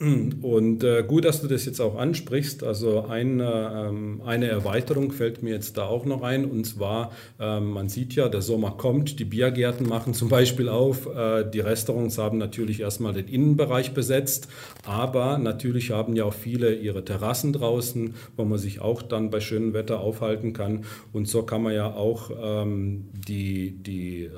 Und 0.00 0.84
äh, 0.84 1.02
gut, 1.02 1.24
dass 1.24 1.42
du 1.42 1.48
das 1.48 1.64
jetzt 1.64 1.80
auch 1.80 1.96
ansprichst. 1.96 2.62
Also 2.62 3.06
ein, 3.06 3.40
ähm, 3.40 4.22
eine 4.24 4.46
Erweiterung 4.46 5.10
fällt 5.10 5.42
mir 5.42 5.50
jetzt 5.50 5.76
da 5.76 5.86
auch 5.86 6.04
noch 6.04 6.22
ein. 6.22 6.44
Und 6.44 6.64
zwar, 6.66 7.10
ähm, 7.40 7.70
man 7.70 7.88
sieht 7.88 8.14
ja, 8.14 8.28
der 8.28 8.40
Sommer 8.40 8.76
kommt, 8.78 9.18
die 9.18 9.24
Biergärten 9.24 9.88
machen 9.88 10.14
zum 10.14 10.28
Beispiel 10.28 10.68
auf. 10.68 11.06
Äh, 11.06 11.50
die 11.50 11.58
Restaurants 11.58 12.16
haben 12.16 12.38
natürlich 12.38 12.80
erstmal 12.80 13.12
den 13.12 13.26
Innenbereich 13.26 13.92
besetzt, 13.92 14.48
aber 14.86 15.36
natürlich 15.36 15.90
haben 15.90 16.14
ja 16.14 16.26
auch 16.26 16.34
viele 16.34 16.76
ihre 16.76 17.04
Terrassen 17.04 17.52
draußen, 17.52 18.14
wo 18.36 18.44
man 18.44 18.58
sich 18.58 18.80
auch 18.80 19.02
dann 19.02 19.30
bei 19.30 19.40
schönem 19.40 19.72
Wetter 19.72 19.98
aufhalten 19.98 20.52
kann. 20.52 20.84
Und 21.12 21.26
so 21.26 21.42
kann 21.42 21.64
man 21.64 21.74
ja 21.74 21.92
auch 21.92 22.30
ähm, 22.40 23.08
die, 23.26 23.72
die 23.72 24.26
ähm, 24.26 24.32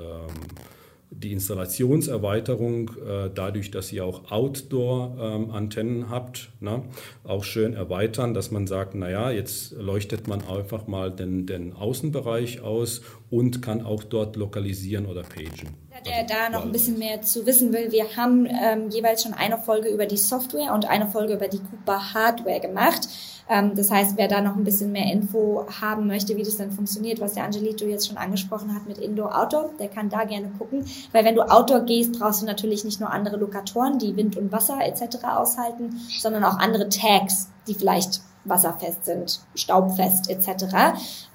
die 1.11 1.33
Installationserweiterung, 1.33 2.91
äh, 3.05 3.31
dadurch, 3.35 3.71
dass 3.71 3.93
ihr 3.93 4.05
auch 4.05 4.31
Outdoor-Antennen 4.31 6.03
ähm, 6.03 6.11
habt, 6.11 6.51
ne, 6.61 6.85
auch 7.25 7.43
schön 7.43 7.75
erweitern, 7.75 8.33
dass 8.33 8.51
man 8.51 8.67
sagt, 8.67 8.95
naja, 8.95 9.31
jetzt 9.31 9.73
leuchtet 9.73 10.29
man 10.29 10.43
einfach 10.47 10.87
mal 10.87 11.11
den, 11.11 11.47
den 11.47 11.75
Außenbereich 11.75 12.61
aus 12.61 13.03
und 13.29 13.61
kann 13.61 13.85
auch 13.85 14.05
dort 14.05 14.37
lokalisieren 14.37 15.07
oder 15.07 15.23
pagen. 15.23 15.77
Der 16.07 16.17
also, 16.17 16.27
da 16.29 16.49
noch 16.49 16.65
ein 16.65 16.73
bisschen 16.73 16.99
mehr 16.99 17.21
zu 17.23 17.45
wissen 17.45 17.73
will, 17.73 17.93
wir 17.93 18.17
haben 18.17 18.47
ähm, 18.47 18.89
jeweils 18.91 19.23
schon 19.23 19.35
eine 19.35 19.59
Folge 19.59 19.89
über 19.89 20.07
die 20.07 20.17
Software 20.17 20.73
und 20.73 20.89
eine 20.89 21.09
Folge 21.09 21.35
über 21.35 21.49
die 21.49 21.59
Cooper 21.59 22.15
Hardware 22.15 22.61
gemacht. 22.61 23.09
Ähm, 23.51 23.75
das 23.75 23.91
heißt, 23.91 24.17
wer 24.17 24.29
da 24.29 24.41
noch 24.41 24.57
ein 24.57 24.63
bisschen 24.63 24.93
mehr 24.93 25.13
Info 25.13 25.67
haben 25.81 26.07
möchte, 26.07 26.37
wie 26.37 26.45
das 26.45 26.57
dann 26.57 26.71
funktioniert, 26.71 27.21
was 27.21 27.35
der 27.35 27.45
Angelito 27.45 27.85
jetzt 27.85 28.07
schon 28.07 28.17
angesprochen 28.17 28.75
hat 28.75 28.87
mit 28.87 28.99
Indoor-Outdoor, 28.99 29.71
der 29.79 29.89
kann 29.89 30.09
da 30.09 30.25
gerne 30.25 30.49
gucken. 30.57 30.85
Weil 31.13 31.25
wenn 31.25 31.35
du 31.35 31.43
Outdoor 31.43 31.81
gehst, 31.81 32.19
brauchst 32.19 32.43
du 32.43 32.47
natürlich 32.47 32.85
nicht 32.85 33.01
nur 33.01 33.11
andere 33.11 33.37
Lokatoren, 33.37 33.99
die 33.99 34.17
Wind 34.17 34.37
und 34.37 34.53
Wasser 34.53 34.79
etc. 34.81 35.25
aushalten, 35.25 36.01
sondern 36.21 36.45
auch 36.45 36.59
andere 36.59 36.89
Tags, 36.89 37.49
die 37.67 37.75
vielleicht 37.75 38.21
wasserfest 38.45 39.05
sind, 39.05 39.41
staubfest 39.55 40.31
etc. 40.31 40.65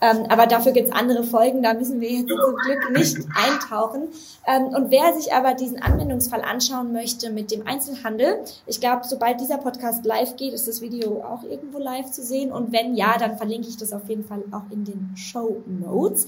Ähm, 0.02 0.26
aber 0.30 0.48
dafür 0.48 0.72
gibt's 0.72 0.92
andere 0.92 1.24
Folgen, 1.24 1.62
da 1.62 1.74
müssen 1.74 2.02
wir 2.02 2.10
jetzt 2.10 2.30
zum 2.30 2.56
Glück 2.56 2.92
nicht 2.92 3.18
eintauchen. 3.36 4.10
Ähm, 4.48 4.66
und 4.68 4.92
wer 4.92 5.14
sich 5.14 5.34
aber 5.34 5.54
diesen 5.54 5.82
Anwendungsfall 5.82 6.42
anschauen 6.42 6.94
möchte 6.94 7.30
mit 7.30 7.52
dem 7.52 7.68
Einzelhandel, 7.68 8.44
ich 8.66 8.80
glaube, 8.80 9.02
sobald 9.06 9.40
dieser 9.40 9.58
Podcast 9.58 10.06
live 10.06 10.36
geht, 10.36 10.54
ist 10.54 10.68
das 10.68 10.82
Video 10.82 11.24
auch 11.24 11.44
irgendwo 11.44 11.80
live 11.80 12.12
zu 12.12 12.24
sehen. 12.24 12.52
Und 12.52 12.72
wenn 12.72 12.96
ja, 12.96 13.18
dann 13.18 13.38
verlinke 13.38 13.68
ich 13.68 13.78
das 13.78 13.94
auf 13.94 14.08
jeden 14.10 14.26
Fall 14.26 14.44
auch 14.52 14.72
in 14.72 14.84
den 14.84 15.12
Show 15.16 15.62
Notes. 15.66 16.26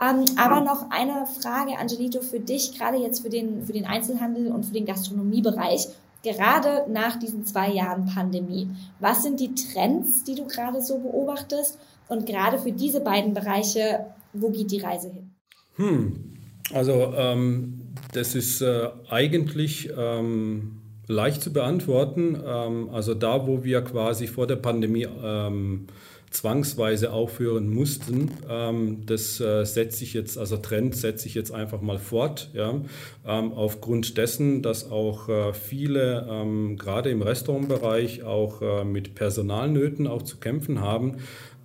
Ähm, 0.00 0.24
aber 0.36 0.60
noch 0.60 0.90
eine 0.90 1.26
Frage, 1.26 1.76
Angelito, 1.78 2.20
für 2.20 2.38
dich, 2.38 2.78
gerade 2.78 2.98
jetzt 2.98 3.20
für 3.20 3.30
den, 3.30 3.66
für 3.66 3.72
den 3.72 3.86
Einzelhandel 3.86 4.52
und 4.52 4.66
für 4.66 4.72
den 4.72 4.86
Gastronomiebereich 4.86 5.88
gerade 6.22 6.90
nach 6.90 7.18
diesen 7.18 7.44
zwei 7.44 7.70
Jahren 7.70 8.06
Pandemie. 8.06 8.70
Was 9.00 9.22
sind 9.22 9.40
die 9.40 9.54
Trends, 9.54 10.24
die 10.24 10.34
du 10.34 10.46
gerade 10.46 10.82
so 10.82 10.98
beobachtest? 10.98 11.78
Und 12.08 12.26
gerade 12.26 12.58
für 12.58 12.72
diese 12.72 13.00
beiden 13.00 13.34
Bereiche, 13.34 14.06
wo 14.32 14.50
geht 14.50 14.70
die 14.70 14.80
Reise 14.80 15.10
hin? 15.10 15.34
Hm. 15.76 16.34
Also 16.72 17.14
ähm, 17.16 17.94
das 18.12 18.34
ist 18.34 18.60
äh, 18.60 18.88
eigentlich 19.08 19.90
ähm, 19.96 20.80
leicht 21.06 21.42
zu 21.42 21.52
beantworten. 21.52 22.38
Ähm, 22.44 22.90
also 22.90 23.14
da, 23.14 23.46
wo 23.46 23.64
wir 23.64 23.82
quasi 23.82 24.26
vor 24.26 24.46
der 24.46 24.56
Pandemie 24.56 25.06
ähm, 25.22 25.86
zwangsweise 26.30 27.12
aufhören 27.12 27.68
mussten. 27.68 28.30
Ähm, 28.48 29.06
das 29.06 29.40
äh, 29.40 29.64
setzt 29.64 29.98
sich 29.98 30.14
jetzt, 30.14 30.38
also 30.38 30.56
Trend 30.56 30.96
setze 30.96 31.26
ich 31.26 31.34
jetzt 31.34 31.52
einfach 31.52 31.80
mal 31.80 31.98
fort, 31.98 32.50
ja, 32.52 32.80
ähm, 33.26 33.52
aufgrund 33.52 34.16
dessen, 34.18 34.62
dass 34.62 34.90
auch 34.90 35.28
äh, 35.28 35.52
viele, 35.52 36.26
ähm, 36.30 36.76
gerade 36.76 37.10
im 37.10 37.22
Restaurantbereich, 37.22 38.22
auch 38.22 38.62
äh, 38.62 38.84
mit 38.84 39.14
Personalnöten 39.14 40.06
auch 40.06 40.22
zu 40.22 40.38
kämpfen 40.38 40.80
haben, 40.80 41.16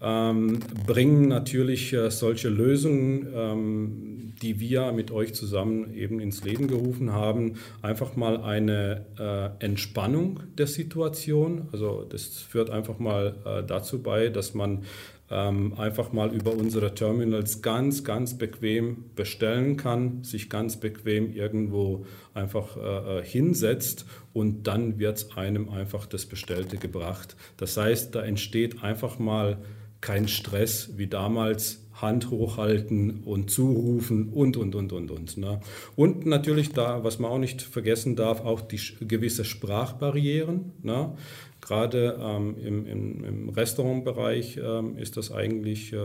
ähm, 0.04 0.60
bringen 0.86 1.30
natürlich 1.30 1.94
äh, 1.94 2.12
solche 2.12 2.50
Lösungen, 2.50 3.28
ähm, 3.34 4.34
die 4.42 4.60
wir 4.60 4.92
mit 4.92 5.12
euch 5.12 5.34
zusammen 5.34 5.94
eben 5.94 6.20
ins 6.20 6.44
Leben 6.44 6.68
gerufen 6.68 7.14
haben, 7.14 7.54
einfach 7.82 8.18
mal 8.18 8.42
eine 8.42 9.06
äh, 9.18 9.64
Entspannung 9.64 10.42
der 10.58 10.68
Situation. 10.68 11.70
Also 11.72 12.04
das 12.04 12.26
führt 12.26 12.70
einfach 12.70 13.00
mal 13.00 13.36
äh, 13.46 13.64
dazu 13.64 14.04
bei, 14.04 14.28
dass 14.28 14.54
man 14.54 14.84
ähm, 15.32 15.74
einfach 15.80 16.12
mal 16.12 16.34
über 16.34 16.52
unsere 16.52 16.94
Terminals 16.94 17.62
ganz, 17.62 18.04
ganz 18.04 18.38
bequem 18.38 19.06
bestellen 19.16 19.78
kann, 19.78 20.24
sich 20.24 20.50
ganz 20.50 20.78
bequem 20.82 21.32
irgendwo 21.32 22.06
einfach 22.34 22.76
äh, 22.76 23.20
äh 23.20 23.24
hinsetzt 23.24 24.06
und 24.34 24.68
dann 24.68 25.00
wird 25.00 25.38
einem 25.38 25.70
einfach 25.70 26.06
das 26.06 26.26
Bestellte 26.26 26.76
gebracht. 26.78 27.38
Das 27.56 27.78
heißt, 27.78 28.14
da 28.14 28.22
entsteht 28.24 28.84
einfach 28.84 29.18
mal 29.18 29.60
kein 30.04 30.28
Stress 30.28 30.98
wie 30.98 31.08
damals 31.08 31.80
Hand 31.94 32.30
hochhalten 32.30 33.22
und 33.24 33.50
zurufen 33.50 34.28
und, 34.30 34.58
und, 34.58 34.76
und, 34.76 34.92
und, 34.92 35.10
und. 35.10 35.38
Ne? 35.38 35.62
Und 35.96 36.26
natürlich 36.26 36.74
da, 36.74 37.06
was 37.06 37.20
man 37.20 37.32
auch 37.32 37.38
nicht 37.38 37.62
vergessen 37.62 38.18
darf, 38.18 38.42
auch 38.42 38.60
die 38.60 38.80
gewisse 39.00 39.46
Sprachbarrieren. 39.46 40.74
Ne? 40.82 41.16
Gerade 41.62 42.20
ähm, 42.22 42.56
im, 42.62 42.86
im, 42.86 43.24
im, 43.24 43.50
Restaurantbereich 43.50 44.60
ähm, 44.62 44.98
ist 44.98 45.16
das 45.16 45.32
eigentlich 45.32 45.94
äh, 45.94 45.98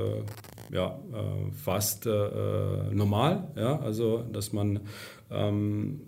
ja, 0.72 1.00
äh, 1.12 1.50
fast 1.52 2.06
äh, 2.06 2.10
äh 2.10 2.94
normal. 2.94 3.48
Ja? 3.56 3.80
Also, 3.80 4.22
dass 4.32 4.52
man 4.52 4.80
ähm, 5.32 6.02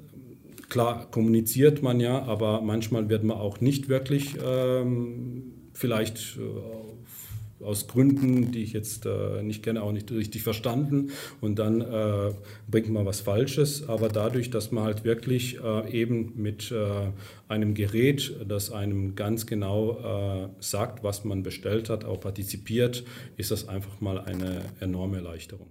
klar 0.68 1.10
kommuniziert 1.10 1.82
man 1.82 1.98
ja, 1.98 2.22
aber 2.22 2.60
manchmal 2.60 3.08
wird 3.08 3.24
man 3.24 3.38
auch 3.38 3.60
nicht 3.60 3.88
wirklich 3.88 4.36
ähm, 4.46 5.54
vielleicht 5.72 6.36
äh, 6.36 6.99
aus 7.62 7.86
Gründen, 7.88 8.52
die 8.52 8.62
ich 8.62 8.72
jetzt 8.72 9.06
äh, 9.06 9.42
nicht 9.42 9.62
kenne, 9.62 9.82
auch 9.82 9.92
nicht 9.92 10.10
richtig 10.10 10.42
verstanden 10.42 11.10
und 11.40 11.58
dann 11.58 11.80
äh, 11.80 12.32
bringt 12.68 12.90
man 12.90 13.06
was 13.06 13.20
Falsches. 13.20 13.88
Aber 13.88 14.08
dadurch, 14.08 14.50
dass 14.50 14.72
man 14.72 14.84
halt 14.84 15.04
wirklich 15.04 15.58
äh, 15.62 15.90
eben 15.90 16.32
mit 16.36 16.70
äh, 16.70 17.12
einem 17.48 17.74
Gerät, 17.74 18.34
das 18.46 18.70
einem 18.70 19.14
ganz 19.14 19.46
genau 19.46 20.44
äh, 20.44 20.48
sagt, 20.60 21.02
was 21.02 21.24
man 21.24 21.42
bestellt 21.42 21.90
hat, 21.90 22.04
auch 22.04 22.20
partizipiert, 22.20 23.04
ist 23.36 23.50
das 23.50 23.68
einfach 23.68 24.00
mal 24.00 24.20
eine 24.20 24.62
enorme 24.80 25.18
Erleichterung. 25.18 25.68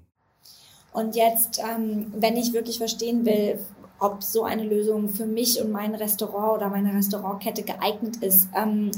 Und 0.91 1.15
jetzt, 1.15 1.60
ähm, 1.60 2.08
wenn 2.17 2.36
ich 2.36 2.54
wirklich 2.54 2.78
verstehen 2.78 3.25
will, 3.25 3.60
ob 3.99 4.23
so 4.23 4.43
eine 4.43 4.63
Lösung 4.63 5.10
für 5.10 5.25
mich 5.25 5.62
und 5.62 5.71
mein 5.71 5.93
Restaurant 5.93 6.58
oder 6.58 6.69
meine 6.69 6.93
Restaurantkette 6.93 7.63
geeignet 7.63 8.17
ist, 8.17 8.47
ähm, 8.56 8.91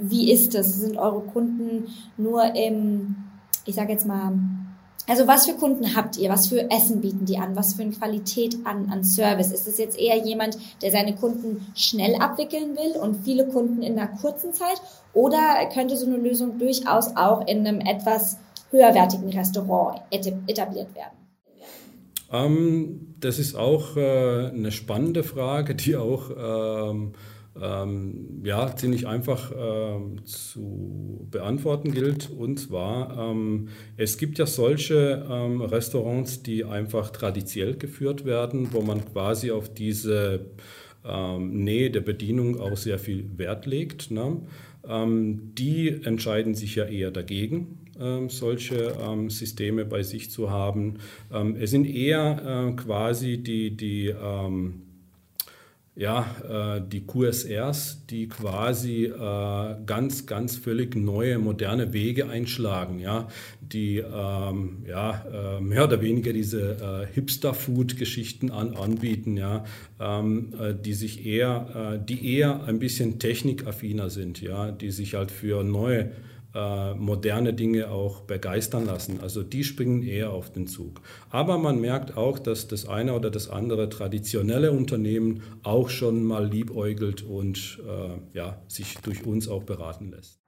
wie 0.00 0.32
ist 0.32 0.54
das? 0.54 0.80
Sind 0.80 0.96
eure 0.96 1.20
Kunden 1.20 1.88
nur 2.16 2.54
im, 2.54 3.16
ich 3.64 3.74
sage 3.74 3.92
jetzt 3.92 4.06
mal, 4.06 4.32
also 5.06 5.26
was 5.26 5.46
für 5.46 5.54
Kunden 5.54 5.94
habt 5.94 6.16
ihr? 6.16 6.30
Was 6.30 6.48
für 6.48 6.70
Essen 6.70 7.02
bieten 7.02 7.26
die 7.26 7.36
an? 7.36 7.56
Was 7.56 7.74
für 7.74 7.82
eine 7.82 7.92
Qualität 7.92 8.56
an, 8.64 8.90
an 8.90 9.04
Service? 9.04 9.52
Ist 9.52 9.68
es 9.68 9.76
jetzt 9.76 9.98
eher 9.98 10.16
jemand, 10.16 10.56
der 10.82 10.90
seine 10.90 11.14
Kunden 11.14 11.66
schnell 11.74 12.14
abwickeln 12.16 12.74
will 12.76 13.00
und 13.00 13.24
viele 13.24 13.46
Kunden 13.46 13.82
in 13.82 13.98
einer 13.98 14.08
kurzen 14.08 14.54
Zeit? 14.54 14.80
Oder 15.12 15.68
könnte 15.72 15.96
so 15.96 16.06
eine 16.06 16.16
Lösung 16.16 16.58
durchaus 16.58 17.16
auch 17.16 17.46
in 17.46 17.66
einem 17.66 17.80
etwas 17.80 18.38
höherwertigen 18.70 19.28
Restaurant 19.28 20.00
etabliert 20.10 20.94
werden? 20.94 21.24
Ähm, 22.32 23.14
das 23.20 23.38
ist 23.38 23.54
auch 23.54 23.96
äh, 23.96 24.48
eine 24.48 24.72
spannende 24.72 25.22
Frage, 25.22 25.74
die 25.74 25.96
auch 25.96 26.30
ähm, 26.30 27.12
ähm, 27.60 28.42
ja, 28.44 28.74
ziemlich 28.74 29.06
einfach 29.06 29.52
ähm, 29.56 30.24
zu 30.24 31.26
beantworten 31.30 31.92
gilt. 31.92 32.30
Und 32.30 32.58
zwar, 32.58 33.30
ähm, 33.30 33.68
es 33.96 34.18
gibt 34.18 34.38
ja 34.38 34.46
solche 34.46 35.24
ähm, 35.30 35.60
Restaurants, 35.60 36.42
die 36.42 36.64
einfach 36.64 37.10
traditionell 37.10 37.76
geführt 37.76 38.24
werden, 38.24 38.72
wo 38.72 38.82
man 38.82 39.04
quasi 39.04 39.50
auf 39.52 39.72
diese 39.72 40.46
ähm, 41.04 41.64
Nähe 41.64 41.90
der 41.90 42.00
Bedienung 42.00 42.58
auch 42.58 42.76
sehr 42.76 42.98
viel 42.98 43.24
Wert 43.36 43.66
legt. 43.66 44.10
Ne? 44.10 44.40
Ähm, 44.88 45.52
die 45.54 46.02
entscheiden 46.04 46.54
sich 46.54 46.74
ja 46.74 46.84
eher 46.84 47.10
dagegen. 47.10 47.78
solche 48.26 48.92
Systeme 49.28 49.84
bei 49.84 50.02
sich 50.02 50.28
zu 50.28 50.50
haben. 50.50 50.98
es 51.60 51.70
sind 51.70 51.84
eher 51.84 52.42
äh, 52.44 52.72
quasi 52.74 53.38
die, 53.38 53.76
die 53.76 54.12
ja, 55.96 56.76
äh, 56.76 56.82
die 56.84 57.06
QSRs, 57.06 58.06
die 58.10 58.28
quasi 58.28 59.04
äh, 59.04 59.76
ganz, 59.86 60.26
ganz 60.26 60.56
völlig 60.56 60.96
neue, 60.96 61.38
moderne 61.38 61.92
Wege 61.92 62.28
einschlagen, 62.28 62.98
ja, 62.98 63.28
die 63.60 63.98
ähm, 63.98 64.84
ja, 64.88 65.24
äh, 65.32 65.60
mehr 65.60 65.84
oder 65.84 66.00
weniger 66.00 66.32
diese 66.32 67.06
äh, 67.10 67.14
Hipster-Food-Geschichten 67.14 68.50
an, 68.50 68.74
anbieten, 68.74 69.36
ja, 69.36 69.64
ähm, 70.00 70.52
äh, 70.58 70.74
die 70.74 70.94
sich 70.94 71.24
eher, 71.26 71.94
äh, 71.94 72.04
die 72.04 72.36
eher 72.36 72.64
ein 72.64 72.80
bisschen 72.80 73.20
technikaffiner 73.20 74.10
sind, 74.10 74.40
ja, 74.40 74.72
die 74.72 74.90
sich 74.90 75.14
halt 75.14 75.30
für 75.30 75.62
neue 75.62 76.10
äh, 76.54 76.94
moderne 76.94 77.52
Dinge 77.52 77.90
auch 77.90 78.20
begeistern 78.20 78.86
lassen. 78.86 79.20
Also 79.20 79.42
die 79.42 79.64
springen 79.64 80.02
eher 80.02 80.30
auf 80.30 80.52
den 80.52 80.66
Zug. 80.66 81.00
Aber 81.30 81.58
man 81.58 81.80
merkt 81.80 82.16
auch, 82.16 82.38
dass 82.38 82.68
das 82.68 82.86
eine 82.86 83.14
oder 83.14 83.30
das 83.30 83.50
andere 83.50 83.88
traditionelle 83.88 84.72
Unternehmen 84.72 85.42
auch 85.62 85.88
schon 85.88 86.24
mal 86.24 86.46
liebäugelt 86.46 87.22
und 87.22 87.80
äh, 87.86 88.36
ja, 88.36 88.62
sich 88.68 88.98
durch 88.98 89.26
uns 89.26 89.48
auch 89.48 89.64
beraten 89.64 90.10
lässt. 90.10 90.43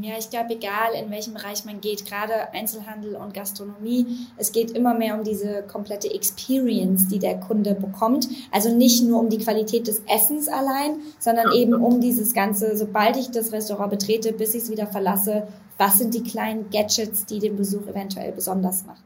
Ja, 0.00 0.14
ich 0.18 0.30
glaube, 0.30 0.54
egal 0.54 0.94
in 1.02 1.10
welchem 1.10 1.34
Bereich 1.34 1.64
man 1.64 1.80
geht, 1.80 2.06
gerade 2.06 2.52
Einzelhandel 2.52 3.16
und 3.16 3.34
Gastronomie, 3.34 4.06
es 4.36 4.52
geht 4.52 4.70
immer 4.72 4.94
mehr 4.94 5.16
um 5.16 5.24
diese 5.24 5.62
komplette 5.62 6.12
Experience, 6.12 7.08
die 7.08 7.18
der 7.18 7.40
Kunde 7.40 7.74
bekommt. 7.74 8.28
Also 8.50 8.74
nicht 8.74 9.02
nur 9.04 9.20
um 9.20 9.28
die 9.28 9.38
Qualität 9.38 9.86
des 9.86 10.02
Essens 10.06 10.48
allein, 10.48 10.98
sondern 11.18 11.52
eben 11.52 11.74
um 11.74 12.00
dieses 12.00 12.34
Ganze, 12.34 12.76
sobald 12.76 13.16
ich 13.16 13.30
das 13.30 13.52
Restaurant 13.52 13.90
betrete, 13.90 14.32
bis 14.32 14.54
ich 14.54 14.62
es 14.62 14.70
wieder 14.70 14.86
verlasse, 14.86 15.48
was 15.78 15.98
sind 15.98 16.14
die 16.14 16.22
kleinen 16.22 16.70
Gadgets, 16.70 17.26
die 17.26 17.38
den 17.38 17.56
Besuch 17.56 17.86
eventuell 17.86 18.32
besonders 18.32 18.84
machen. 18.84 19.04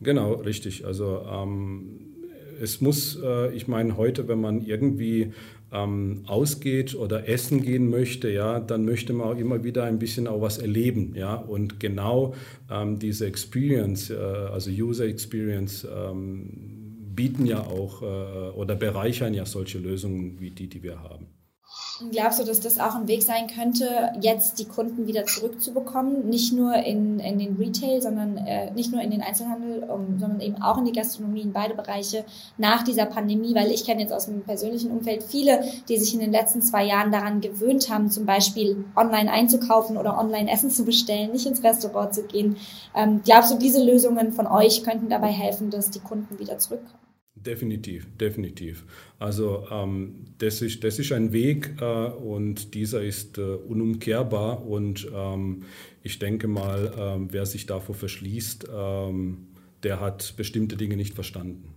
Genau, 0.00 0.34
richtig. 0.34 0.84
Also 0.84 1.20
ähm, 1.20 2.12
es 2.60 2.80
muss, 2.80 3.18
äh, 3.22 3.54
ich 3.54 3.68
meine, 3.68 3.96
heute, 3.96 4.28
wenn 4.28 4.40
man 4.40 4.60
irgendwie 4.60 5.32
ähm, 5.72 6.22
ausgeht 6.26 6.94
oder 6.94 7.28
essen 7.28 7.62
gehen 7.62 7.88
möchte, 7.88 8.30
ja, 8.30 8.60
dann 8.60 8.84
möchte 8.84 9.12
man 9.12 9.28
auch 9.28 9.38
immer 9.38 9.64
wieder 9.64 9.84
ein 9.84 9.98
bisschen 9.98 10.26
auch 10.26 10.40
was 10.40 10.58
erleben, 10.58 11.14
ja, 11.16 11.34
und 11.34 11.80
genau 11.80 12.34
ähm, 12.70 12.98
diese 12.98 13.26
Experience, 13.26 14.10
äh, 14.10 14.16
also 14.16 14.70
User 14.70 15.06
Experience, 15.06 15.86
ähm, 15.92 16.82
bieten 17.14 17.46
ja 17.46 17.60
auch 17.60 18.02
äh, 18.02 18.50
oder 18.56 18.74
bereichern 18.74 19.34
ja 19.34 19.44
solche 19.44 19.78
Lösungen 19.78 20.40
wie 20.40 20.50
die, 20.50 20.66
die 20.66 20.82
wir 20.82 21.02
haben. 21.02 21.26
Glaubst 22.10 22.40
du, 22.40 22.44
dass 22.44 22.60
das 22.60 22.78
auch 22.78 22.94
ein 22.94 23.06
Weg 23.06 23.22
sein 23.22 23.46
könnte, 23.46 24.12
jetzt 24.20 24.58
die 24.58 24.64
Kunden 24.64 25.06
wieder 25.06 25.24
zurückzubekommen? 25.24 26.28
Nicht 26.28 26.52
nur 26.52 26.74
in, 26.74 27.20
in 27.20 27.38
den 27.38 27.56
Retail, 27.56 28.02
sondern 28.02 28.36
äh, 28.38 28.70
nicht 28.72 28.92
nur 28.92 29.00
in 29.02 29.10
den 29.10 29.22
Einzelhandel, 29.22 29.84
um, 29.84 30.18
sondern 30.18 30.40
eben 30.40 30.60
auch 30.60 30.78
in 30.78 30.84
die 30.84 30.92
Gastronomie, 30.92 31.42
in 31.42 31.52
beide 31.52 31.74
Bereiche 31.74 32.24
nach 32.58 32.82
dieser 32.82 33.06
Pandemie, 33.06 33.54
weil 33.54 33.70
ich 33.70 33.84
kenne 33.84 34.00
jetzt 34.00 34.12
aus 34.12 34.26
dem 34.26 34.42
persönlichen 34.42 34.90
Umfeld 34.90 35.22
viele, 35.22 35.62
die 35.88 35.98
sich 35.98 36.14
in 36.14 36.20
den 36.20 36.32
letzten 36.32 36.62
zwei 36.62 36.84
Jahren 36.84 37.12
daran 37.12 37.40
gewöhnt 37.40 37.88
haben, 37.90 38.10
zum 38.10 38.26
Beispiel 38.26 38.84
online 38.96 39.30
einzukaufen 39.30 39.96
oder 39.96 40.18
online 40.18 40.50
Essen 40.50 40.70
zu 40.70 40.84
bestellen, 40.84 41.32
nicht 41.32 41.46
ins 41.46 41.62
Restaurant 41.62 42.14
zu 42.14 42.24
gehen. 42.24 42.56
Ähm, 42.94 43.20
glaubst 43.24 43.52
du, 43.52 43.58
diese 43.58 43.82
Lösungen 43.82 44.32
von 44.32 44.46
euch 44.46 44.82
könnten 44.82 45.08
dabei 45.08 45.28
helfen, 45.28 45.70
dass 45.70 45.90
die 45.90 46.00
Kunden 46.00 46.38
wieder 46.38 46.58
zurückkommen? 46.58 47.01
Definitiv, 47.34 48.06
definitiv. 48.18 48.84
Also 49.18 49.66
ähm, 49.70 50.26
das, 50.38 50.60
ist, 50.62 50.84
das 50.84 50.98
ist 50.98 51.12
ein 51.12 51.32
Weg 51.32 51.74
äh, 51.80 51.84
und 51.84 52.74
dieser 52.74 53.02
ist 53.02 53.38
äh, 53.38 53.40
unumkehrbar 53.40 54.64
und 54.66 55.10
ähm, 55.12 55.64
ich 56.02 56.18
denke 56.18 56.46
mal, 56.46 56.86
äh, 56.86 57.32
wer 57.32 57.46
sich 57.46 57.66
davor 57.66 57.94
verschließt, 57.94 58.68
ähm, 58.72 59.48
der 59.82 59.98
hat 59.98 60.34
bestimmte 60.36 60.76
Dinge 60.76 60.96
nicht 60.96 61.14
verstanden. 61.14 61.71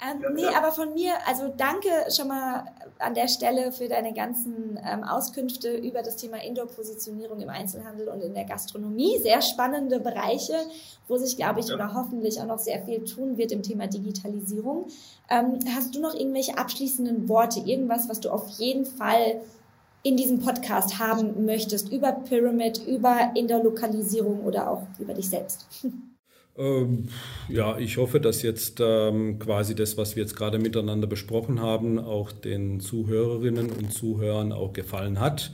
Ähm, 0.00 0.34
nee, 0.34 0.46
aber 0.46 0.70
von 0.70 0.94
mir, 0.94 1.14
also 1.26 1.52
danke 1.56 1.88
schon 2.14 2.28
mal 2.28 2.66
an 3.00 3.14
der 3.14 3.26
Stelle 3.26 3.72
für 3.72 3.88
deine 3.88 4.14
ganzen 4.14 4.78
ähm, 4.84 5.02
Auskünfte 5.02 5.76
über 5.76 6.02
das 6.02 6.14
Thema 6.16 6.40
Indoor-Positionierung 6.40 7.40
im 7.40 7.48
Einzelhandel 7.48 8.08
und 8.08 8.22
in 8.22 8.32
der 8.32 8.44
Gastronomie. 8.44 9.18
Sehr 9.18 9.42
spannende 9.42 9.98
Bereiche, 9.98 10.54
wo 11.08 11.16
sich, 11.16 11.36
glaube 11.36 11.58
ich, 11.58 11.68
ja. 11.68 11.74
oder 11.74 11.94
hoffentlich 11.94 12.40
auch 12.40 12.46
noch 12.46 12.60
sehr 12.60 12.80
viel 12.84 13.04
tun 13.04 13.38
wird 13.38 13.50
im 13.50 13.62
Thema 13.62 13.88
Digitalisierung. 13.88 14.86
Ähm, 15.30 15.58
hast 15.74 15.96
du 15.96 16.00
noch 16.00 16.14
irgendwelche 16.14 16.56
abschließenden 16.56 17.28
Worte, 17.28 17.58
irgendwas, 17.60 18.08
was 18.08 18.20
du 18.20 18.30
auf 18.30 18.48
jeden 18.50 18.86
Fall 18.86 19.40
in 20.04 20.16
diesem 20.16 20.38
Podcast 20.38 21.00
haben 21.00 21.44
möchtest, 21.44 21.90
über 21.90 22.12
Pyramid, 22.12 22.86
über 22.86 23.32
Indoor-Lokalisierung 23.34 24.44
oder 24.44 24.70
auch 24.70 24.82
über 25.00 25.14
dich 25.14 25.28
selbst? 25.28 25.66
Ähm, 26.58 27.04
ja, 27.48 27.78
ich 27.78 27.96
hoffe, 27.98 28.20
dass 28.20 28.42
jetzt 28.42 28.80
ähm, 28.80 29.38
quasi 29.38 29.74
das, 29.76 29.96
was 29.96 30.16
wir 30.16 30.22
jetzt 30.24 30.34
gerade 30.34 30.58
miteinander 30.58 31.06
besprochen 31.06 31.60
haben, 31.60 31.98
auch 32.00 32.32
den 32.32 32.80
Zuhörerinnen 32.80 33.70
und 33.70 33.92
Zuhörern 33.92 34.52
auch 34.52 34.72
gefallen 34.72 35.20
hat. 35.20 35.52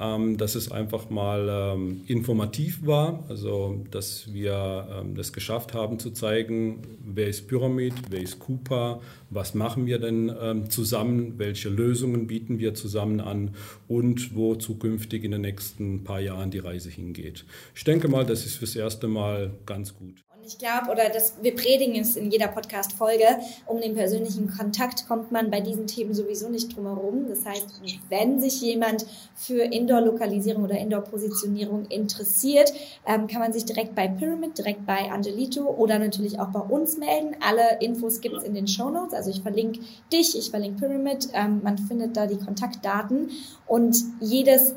ähm, 0.00 0.38
dass 0.38 0.54
es 0.54 0.72
einfach 0.72 1.10
mal 1.10 1.48
ähm, 1.50 2.02
informativ 2.06 2.86
war, 2.86 3.24
also 3.28 3.84
dass 3.90 4.32
wir 4.32 4.88
ähm, 4.90 5.14
das 5.14 5.32
geschafft 5.32 5.74
haben 5.74 5.98
zu 5.98 6.10
zeigen, 6.10 6.82
wer 7.04 7.28
ist 7.28 7.48
Pyramid, 7.48 7.94
wer 8.08 8.22
ist 8.22 8.38
Coupa, 8.38 9.00
was 9.28 9.54
machen 9.54 9.86
wir 9.86 9.98
denn 9.98 10.32
ähm, 10.40 10.70
zusammen, 10.70 11.34
welche 11.38 11.68
Lösungen 11.68 12.26
bieten 12.26 12.58
wir 12.58 12.74
zusammen 12.74 13.20
an 13.20 13.54
und 13.88 14.34
wo 14.34 14.54
zukünftig 14.54 15.22
in 15.24 15.32
den 15.32 15.42
nächsten 15.42 16.02
paar 16.02 16.20
Jahren 16.20 16.50
die 16.50 16.58
Reise 16.60 16.88
hingeht. 16.88 17.44
Ich 17.74 17.84
denke 17.84 18.08
mal, 18.08 18.24
das 18.24 18.46
ist 18.46 18.56
fürs 18.56 18.76
erste 18.76 19.06
Mal 19.06 19.50
ganz 19.66 19.94
gut. 19.94 20.24
Ich 20.46 20.58
glaube, 20.58 20.90
oder 20.90 21.08
das, 21.10 21.34
wir 21.42 21.54
predigen 21.54 21.94
es 22.00 22.16
in 22.16 22.30
jeder 22.30 22.48
Podcast-Folge, 22.48 23.24
um 23.66 23.80
den 23.80 23.94
persönlichen 23.94 24.50
Kontakt 24.50 25.06
kommt 25.06 25.30
man 25.30 25.50
bei 25.50 25.60
diesen 25.60 25.86
Themen 25.86 26.14
sowieso 26.14 26.48
nicht 26.48 26.74
drum 26.74 26.86
herum. 26.86 27.26
Das 27.28 27.44
heißt, 27.44 27.80
wenn 28.08 28.40
sich 28.40 28.60
jemand 28.60 29.06
für 29.34 29.62
Indoor-Lokalisierung 29.62 30.64
oder 30.64 30.78
Indoor-Positionierung 30.78 31.86
interessiert, 31.86 32.72
ähm, 33.06 33.26
kann 33.26 33.40
man 33.40 33.52
sich 33.52 33.64
direkt 33.64 33.94
bei 33.94 34.08
Pyramid, 34.08 34.56
direkt 34.56 34.86
bei 34.86 35.10
Angelito 35.10 35.62
oder 35.68 35.98
natürlich 35.98 36.38
auch 36.40 36.48
bei 36.48 36.60
uns 36.60 36.96
melden. 36.96 37.36
Alle 37.40 37.78
Infos 37.80 38.20
gibt 38.20 38.38
es 38.38 38.44
in 38.44 38.54
den 38.54 38.66
Show 38.66 38.90
Notes. 38.90 39.14
Also 39.14 39.30
ich 39.30 39.42
verlinke 39.42 39.80
dich, 40.12 40.36
ich 40.36 40.50
verlinke 40.50 40.86
Pyramid. 40.86 41.28
Ähm, 41.34 41.60
man 41.62 41.76
findet 41.76 42.16
da 42.16 42.26
die 42.26 42.38
Kontaktdaten. 42.38 43.30
Und 43.66 43.96
jedes 44.20 44.74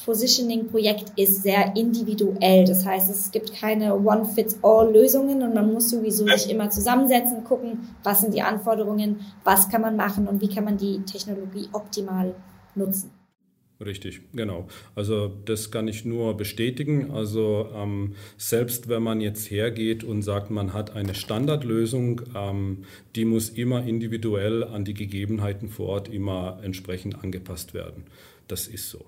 Indoor-Positioning-Projekt 0.00 1.12
ist 1.16 1.42
sehr 1.42 1.76
individuell. 1.76 2.64
Das 2.64 2.84
heißt, 2.84 3.10
es 3.10 3.30
gibt 3.30 3.52
keine 3.54 3.94
One-Fits-All 3.94 4.92
Lösungen 4.92 5.42
und 5.42 5.54
man 5.54 5.72
muss 5.72 5.90
sowieso 5.90 6.26
sich 6.26 6.50
immer 6.50 6.70
zusammensetzen, 6.70 7.44
gucken, 7.44 7.88
was 8.02 8.20
sind 8.20 8.34
die 8.34 8.42
Anforderungen, 8.42 9.20
was 9.44 9.68
kann 9.68 9.82
man 9.82 9.96
machen 9.96 10.26
und 10.26 10.40
wie 10.40 10.48
kann 10.48 10.64
man 10.64 10.78
die 10.78 11.00
Technologie 11.02 11.68
optimal 11.72 12.34
nutzen. 12.74 13.10
Richtig, 13.82 14.20
genau. 14.34 14.68
Also 14.94 15.28
das 15.28 15.70
kann 15.70 15.88
ich 15.88 16.04
nur 16.04 16.36
bestätigen. 16.36 17.12
Also 17.12 17.66
ähm, 17.74 18.14
selbst 18.36 18.90
wenn 18.90 19.02
man 19.02 19.22
jetzt 19.22 19.50
hergeht 19.50 20.04
und 20.04 20.20
sagt, 20.20 20.50
man 20.50 20.74
hat 20.74 20.94
eine 20.94 21.14
Standardlösung, 21.14 22.20
ähm, 22.36 22.84
die 23.16 23.24
muss 23.24 23.48
immer 23.48 23.82
individuell 23.84 24.64
an 24.64 24.84
die 24.84 24.92
Gegebenheiten 24.92 25.70
vor 25.70 25.88
Ort 25.88 26.08
immer 26.10 26.60
entsprechend 26.62 27.24
angepasst 27.24 27.72
werden. 27.72 28.04
Das 28.48 28.68
ist 28.68 28.90
so 28.90 29.06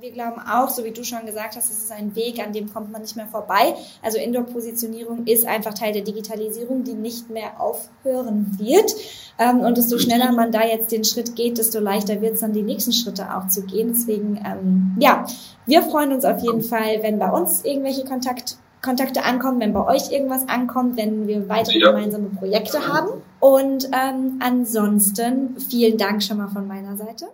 wir 0.00 0.12
glauben 0.12 0.40
auch, 0.40 0.68
so 0.68 0.84
wie 0.84 0.92
du 0.92 1.04
schon 1.04 1.26
gesagt 1.26 1.56
hast, 1.56 1.70
es 1.70 1.78
ist 1.78 1.92
ein 1.92 2.14
Weg, 2.14 2.38
an 2.38 2.52
dem 2.52 2.72
kommt 2.72 2.92
man 2.92 3.02
nicht 3.02 3.16
mehr 3.16 3.26
vorbei. 3.26 3.74
Also 4.02 4.18
Indoor-Positionierung 4.18 5.26
ist 5.26 5.46
einfach 5.46 5.74
Teil 5.74 5.92
der 5.92 6.02
Digitalisierung, 6.02 6.84
die 6.84 6.94
nicht 6.94 7.30
mehr 7.30 7.60
aufhören 7.60 8.58
wird. 8.58 8.94
Ähm, 9.38 9.60
und 9.60 9.76
desto 9.76 9.98
schneller 9.98 10.32
man 10.32 10.52
da 10.52 10.64
jetzt 10.64 10.92
den 10.92 11.04
Schritt 11.04 11.34
geht, 11.36 11.58
desto 11.58 11.80
leichter 11.80 12.20
wird 12.20 12.34
es 12.34 12.40
dann 12.40 12.52
die 12.52 12.62
nächsten 12.62 12.92
Schritte 12.92 13.34
auch 13.36 13.48
zu 13.48 13.62
gehen. 13.62 13.88
Deswegen, 13.88 14.36
ähm, 14.44 14.96
ja, 15.00 15.24
wir 15.66 15.82
freuen 15.82 16.12
uns 16.12 16.24
auf 16.24 16.40
jeden 16.42 16.62
Fall, 16.62 17.02
wenn 17.02 17.18
bei 17.18 17.30
uns 17.30 17.64
irgendwelche 17.64 18.04
Kontakt 18.04 18.58
Kontakte 18.80 19.24
ankommen, 19.24 19.58
wenn 19.58 19.72
bei 19.72 19.84
euch 19.84 20.12
irgendwas 20.12 20.48
ankommt, 20.48 20.96
wenn 20.96 21.26
wir 21.26 21.48
weitere 21.48 21.80
ja. 21.80 21.90
gemeinsame 21.90 22.28
Projekte 22.28 22.86
haben. 22.86 23.08
Und 23.40 23.86
ähm, 23.86 24.38
ansonsten 24.38 25.58
vielen 25.58 25.98
Dank 25.98 26.22
schon 26.22 26.36
mal 26.36 26.46
von 26.46 26.68
meiner 26.68 26.96
Seite. 26.96 27.26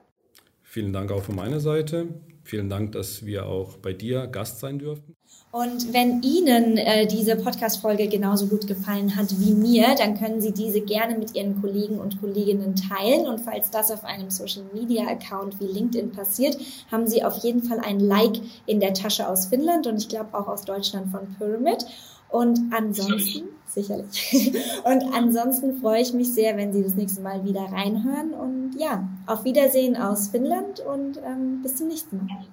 Vielen 0.62 0.94
Dank 0.94 1.12
auch 1.12 1.22
von 1.22 1.36
meiner 1.36 1.60
Seite. 1.60 2.08
Vielen 2.44 2.68
Dank, 2.68 2.92
dass 2.92 3.24
wir 3.24 3.46
auch 3.46 3.78
bei 3.78 3.94
dir 3.94 4.26
Gast 4.26 4.60
sein 4.60 4.78
dürfen. 4.78 5.16
Und 5.50 5.92
wenn 5.94 6.20
Ihnen 6.22 6.76
äh, 6.76 7.06
diese 7.06 7.36
Podcast-Folge 7.36 8.08
genauso 8.08 8.48
gut 8.48 8.66
gefallen 8.66 9.16
hat 9.16 9.38
wie 9.38 9.54
mir, 9.54 9.94
dann 9.96 10.18
können 10.18 10.40
Sie 10.40 10.52
diese 10.52 10.80
gerne 10.80 11.16
mit 11.16 11.34
Ihren 11.34 11.60
Kollegen 11.60 12.00
und 12.00 12.20
Kolleginnen 12.20 12.74
teilen. 12.74 13.26
Und 13.26 13.40
falls 13.40 13.70
das 13.70 13.90
auf 13.90 14.04
einem 14.04 14.30
Social-Media-Account 14.30 15.60
wie 15.60 15.66
LinkedIn 15.66 16.10
passiert, 16.10 16.58
haben 16.90 17.06
Sie 17.06 17.22
auf 17.22 17.36
jeden 17.44 17.62
Fall 17.62 17.78
ein 17.78 18.00
Like 18.00 18.40
in 18.66 18.80
der 18.80 18.94
Tasche 18.94 19.28
aus 19.28 19.46
Finnland 19.46 19.86
und 19.86 19.96
ich 19.96 20.08
glaube 20.08 20.34
auch 20.34 20.48
aus 20.48 20.64
Deutschland 20.64 21.12
von 21.12 21.34
Pyramid. 21.38 21.86
Und 22.28 22.58
ansonsten, 22.72 23.44
sicherlich. 23.74 24.52
Und 24.84 25.04
ansonsten 25.14 25.80
freue 25.80 26.00
ich 26.00 26.12
mich 26.12 26.32
sehr, 26.32 26.56
wenn 26.56 26.72
Sie 26.72 26.82
das 26.82 26.94
nächste 26.94 27.20
Mal 27.20 27.44
wieder 27.44 27.62
reinhören. 27.62 28.32
Und 28.32 28.76
ja, 28.78 29.08
auf 29.26 29.44
Wiedersehen 29.44 29.96
aus 29.96 30.28
Finnland 30.28 30.80
und 30.80 31.18
ähm, 31.24 31.62
bis 31.62 31.76
zum 31.76 31.88
nächsten 31.88 32.18
Mal. 32.18 32.46